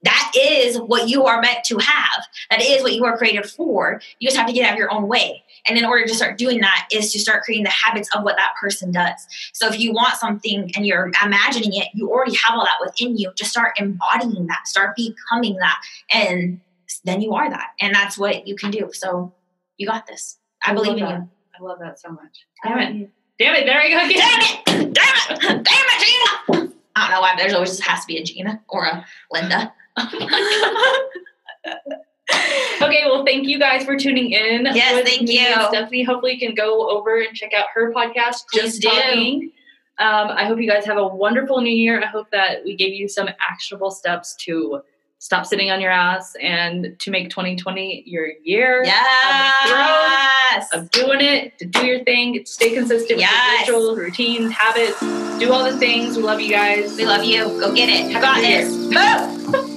That 0.04 0.32
is 0.38 0.80
what 0.80 1.10
you 1.10 1.26
are 1.26 1.42
meant 1.42 1.64
to 1.66 1.78
have. 1.78 2.24
That 2.50 2.62
is 2.62 2.82
what 2.84 2.94
you 2.94 3.04
are 3.06 3.18
created 3.18 3.46
for. 3.46 4.02
You 4.20 4.28
just 4.28 4.38
have 4.38 4.48
to 4.48 4.54
get 4.54 4.66
out 4.66 4.74
of 4.74 4.80
your 4.80 4.94
own 4.94 5.08
way. 5.08 5.44
And 5.68 5.78
in 5.78 5.84
order 5.84 6.06
to 6.06 6.16
start 6.16 6.38
doing 6.38 6.62
that 6.62 6.88
is 6.92 7.12
to 7.12 7.20
start 7.20 7.44
creating 7.44 7.66
the 7.66 7.70
habits 7.70 8.10
of 8.16 8.24
what 8.24 8.38
that 8.38 8.54
person 8.60 8.92
does. 8.92 9.28
So 9.54 9.68
if 9.68 9.80
you 9.80 9.92
want 9.92 10.16
something 10.16 10.72
and 10.76 10.86
you're 10.86 11.12
imagining 11.24 11.74
it, 11.74 11.90
you 11.94 12.10
already 12.10 12.36
have 12.36 12.58
all 12.58 12.64
that 12.64 12.78
within 12.80 13.18
you. 13.18 13.32
Just 13.36 13.52
start 13.52 13.74
embodying 13.78 14.48
that, 14.48 14.68
start 14.68 14.96
becoming 14.96 15.58
that. 15.58 15.82
And 16.14 16.62
then 17.04 17.22
you 17.22 17.34
are 17.34 17.50
that. 17.50 17.72
And 17.82 17.94
that's 17.94 18.18
what 18.18 18.48
you 18.48 18.56
can 18.56 18.72
do. 18.72 18.90
So 18.94 19.34
you 19.78 19.86
got 19.86 20.08
this. 20.08 20.38
I, 20.64 20.72
I 20.72 20.74
believe 20.74 20.94
in 20.98 21.00
that. 21.04 21.20
you. 21.20 21.30
I 21.60 21.64
love 21.64 21.80
that 21.80 22.00
so 22.00 22.10
much. 22.10 22.46
Damn 22.64 22.80
it. 22.80 23.10
Damn 23.38 23.56
it. 23.56 23.66
There 23.66 23.84
you 23.84 23.98
go. 23.98 24.20
Damn 24.20 24.42
it. 24.42 24.66
Damn 24.66 24.86
it. 24.86 25.40
Damn 25.42 25.64
it, 25.64 26.46
Gina. 26.48 26.74
I 26.96 27.02
don't 27.02 27.12
know 27.12 27.22
why. 27.22 27.36
There's 27.38 27.54
always 27.54 27.80
has 27.80 28.02
to 28.02 28.08
be 28.08 28.18
a 28.18 28.24
Gina 28.24 28.62
or 28.70 28.86
a 28.86 29.06
Linda. 29.32 29.74
okay, 32.82 33.04
well, 33.06 33.26
thank 33.26 33.48
you 33.48 33.60
guys 33.60 33.84
for 33.84 33.98
tuning 33.98 34.32
in. 34.32 34.66
Yes, 34.74 35.08
thank 35.08 35.30
you. 35.30 35.46
Stephanie, 35.70 36.04
hopefully, 36.04 36.34
you 36.34 36.40
can 36.40 36.56
go 36.56 36.90
over 36.90 37.22
and 37.22 37.36
check 37.36 37.54
out 37.54 37.66
her 37.74 37.94
podcast, 37.94 38.46
Just 38.54 38.82
Talking. 38.82 39.52
Um, 40.00 40.30
I 40.30 40.46
hope 40.46 40.62
you 40.62 40.70
guys 40.70 40.86
have 40.86 40.98
a 40.98 41.06
wonderful 41.06 41.60
new 41.60 41.74
year. 41.74 42.02
I 42.02 42.06
hope 42.06 42.32
that 42.32 42.64
we 42.64 42.76
gave 42.76 42.94
you 42.94 43.10
some 43.10 43.28
actionable 43.50 43.92
steps 43.92 44.34
to 44.46 44.82
stop 45.20 45.46
sitting 45.46 45.70
on 45.70 45.82
your 45.82 45.92
ass 45.92 46.36
and 46.42 46.98
to 47.00 47.12
make 47.12 47.30
2020 47.30 48.04
your 48.06 48.30
year 48.42 48.84
yes. 48.86 50.70
of, 50.74 50.84
of 50.84 50.92
doing 50.92 51.20
it, 51.20 51.60
to 51.60 51.66
do 51.66 51.86
your 51.86 52.02
thing, 52.06 52.42
stay 52.46 52.74
consistent 52.74 53.20
yes. 53.20 53.60
with 53.60 53.68
your 53.68 53.78
rituals, 53.78 54.00
routines, 54.00 54.54
habits, 54.54 55.00
do 55.40 55.52
all 55.52 55.70
the 55.70 55.78
things. 55.78 56.16
We 56.16 56.24
love 56.24 56.40
you 56.40 56.50
guys. 56.50 56.96
We 56.96 57.06
love 57.06 57.26
you. 57.26 57.44
Go 57.44 57.74
get 57.74 57.90
it. 57.90 58.10
Have 58.14 58.22
got 58.22 58.40
this. 58.40 59.76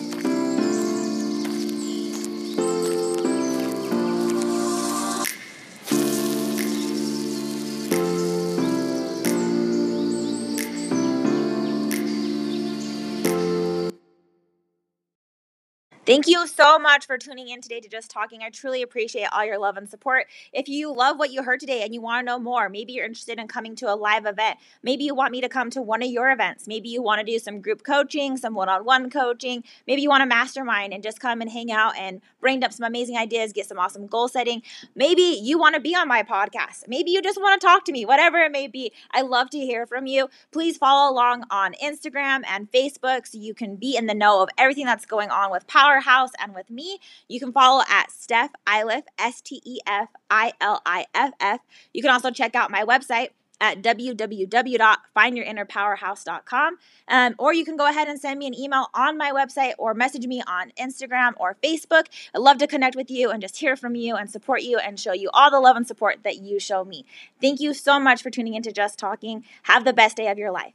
Thank 16.13 16.27
you 16.27 16.47
so 16.47 16.79
much 16.79 17.07
for 17.07 17.17
tuning 17.17 17.49
in 17.49 17.63
today 17.63 17.81
to 17.81 17.89
Just 17.89 18.11
Talking. 18.11 18.43
I 18.43 18.51
truly 18.51 18.83
appreciate 18.83 19.29
all 19.33 19.47
your 19.47 19.57
love 19.57 19.79
and 19.79 19.89
support. 19.89 20.27
If 20.53 20.69
you 20.69 20.93
love 20.93 21.19
what 21.19 21.33
you 21.33 21.43
heard 21.43 21.59
today 21.59 21.85
and 21.85 21.95
you 21.95 22.03
want 22.03 22.21
to 22.21 22.27
know 22.27 22.39
more, 22.39 22.69
maybe 22.69 22.93
you're 22.93 23.07
interested 23.07 23.39
in 23.39 23.49
coming 23.49 23.75
to 23.77 23.91
a 23.91 23.97
live 23.97 24.27
event. 24.27 24.59
Maybe 24.83 25.05
you 25.05 25.15
want 25.15 25.33
me 25.33 25.41
to 25.41 25.49
come 25.49 25.71
to 25.71 25.81
one 25.81 26.03
of 26.03 26.11
your 26.11 26.31
events. 26.31 26.69
Maybe 26.69 26.91
you 26.91 27.01
want 27.01 27.21
to 27.21 27.25
do 27.25 27.39
some 27.39 27.63
group 27.63 27.83
coaching, 27.83 28.37
some 28.37 28.55
one 28.55 28.69
on 28.69 28.85
one 28.85 29.09
coaching. 29.09 29.65
Maybe 29.87 30.03
you 30.03 30.11
want 30.11 30.21
to 30.21 30.27
mastermind 30.27 30.93
and 30.93 31.03
just 31.03 31.19
come 31.19 31.41
and 31.41 31.51
hang 31.51 31.73
out 31.73 31.97
and 31.97 32.21
brain 32.43 32.63
up 32.63 32.75
some 32.75 32.85
amazing 32.85 33.17
ideas, 33.17 33.55
get 33.55 33.65
some 33.65 33.79
awesome 33.79 34.07
goal 34.07 34.29
setting. 34.29 34.61
Maybe 34.95 35.23
you 35.23 35.59
want 35.59 35.77
to 35.77 35.81
be 35.81 35.95
on 35.95 36.09
my 36.09 36.23
podcast. 36.23 36.89
Maybe 36.89 37.13
you 37.13 37.23
just 37.23 37.41
want 37.41 37.59
to 37.59 37.67
talk 37.67 37.87
to 37.87 37.93
me, 37.93 38.05
whatever 38.05 38.37
it 38.37 38.53
may 38.53 38.67
be. 38.67 38.93
I 39.13 39.23
love 39.23 39.49
to 39.49 39.59
hear 39.59 39.87
from 39.87 40.07
you. 40.07 40.29
Please 40.51 40.77
follow 40.77 41.11
along 41.11 41.45
on 41.49 41.73
Instagram 41.83 42.43
and 42.47 42.71
Facebook 42.71 43.27
so 43.27 43.39
you 43.39 43.55
can 43.55 43.77
be 43.77 43.97
in 43.97 44.05
the 44.05 44.15
know 44.15 44.43
of 44.43 44.51
everything 44.59 44.85
that's 44.85 45.07
going 45.07 45.31
on 45.31 45.51
with 45.51 45.67
Power 45.67 46.02
Powerhouse 46.03 46.31
and 46.39 46.55
with 46.55 46.71
me. 46.71 46.99
You 47.29 47.41
can 47.41 47.53
follow 47.53 47.83
at 47.89 48.11
Stef 48.11 48.51
Iliff, 48.69 49.05
S 49.19 49.41
T 49.41 49.63
E 49.65 49.79
F 49.87 50.11
I 50.31 50.53
L 50.61 50.83
I 50.85 51.07
F 51.15 51.33
F. 51.41 51.61
You 51.93 52.03
can 52.03 52.11
also 52.11 52.31
check 52.31 52.55
out 52.55 52.71
my 52.71 52.85
website 52.85 53.31
at 53.61 53.81
www.findyourinnerpowerhouse.com. 53.81 56.77
Um, 57.07 57.35
or 57.39 57.55
you 57.55 57.65
can 57.65 57.77
go 57.77 57.89
ahead 57.89 58.09
and 58.09 58.21
send 58.21 58.41
me 58.41 58.49
an 58.49 58.59
email 58.59 58.89
on 58.93 59.17
my 59.17 59.31
website 59.31 59.75
or 59.79 59.95
message 59.95 60.27
me 60.27 60.43
on 60.49 60.73
Instagram 60.79 61.35
or 61.37 61.57
Facebook. 61.63 62.07
I'd 62.35 62.41
love 62.41 62.59
to 62.59 62.67
connect 62.67 62.97
with 62.97 63.09
you 63.09 63.31
and 63.31 63.41
just 63.41 63.59
hear 63.59 63.77
from 63.77 63.95
you 63.95 64.17
and 64.17 64.29
support 64.29 64.63
you 64.63 64.79
and 64.79 64.99
show 64.99 65.13
you 65.13 65.31
all 65.33 65.53
the 65.53 65.61
love 65.61 65.77
and 65.77 65.87
support 65.87 66.25
that 66.25 66.39
you 66.39 66.59
show 66.59 66.85
me. 66.85 67.05
Thank 67.41 67.61
you 67.61 67.73
so 67.73 68.01
much 68.01 68.21
for 68.21 68.31
tuning 68.31 68.55
into 68.55 68.73
Just 68.73 68.99
Talking. 68.99 69.45
Have 69.63 69.85
the 69.85 69.93
best 69.93 70.17
day 70.17 70.27
of 70.27 70.39
your 70.39 70.51
life. 70.51 70.73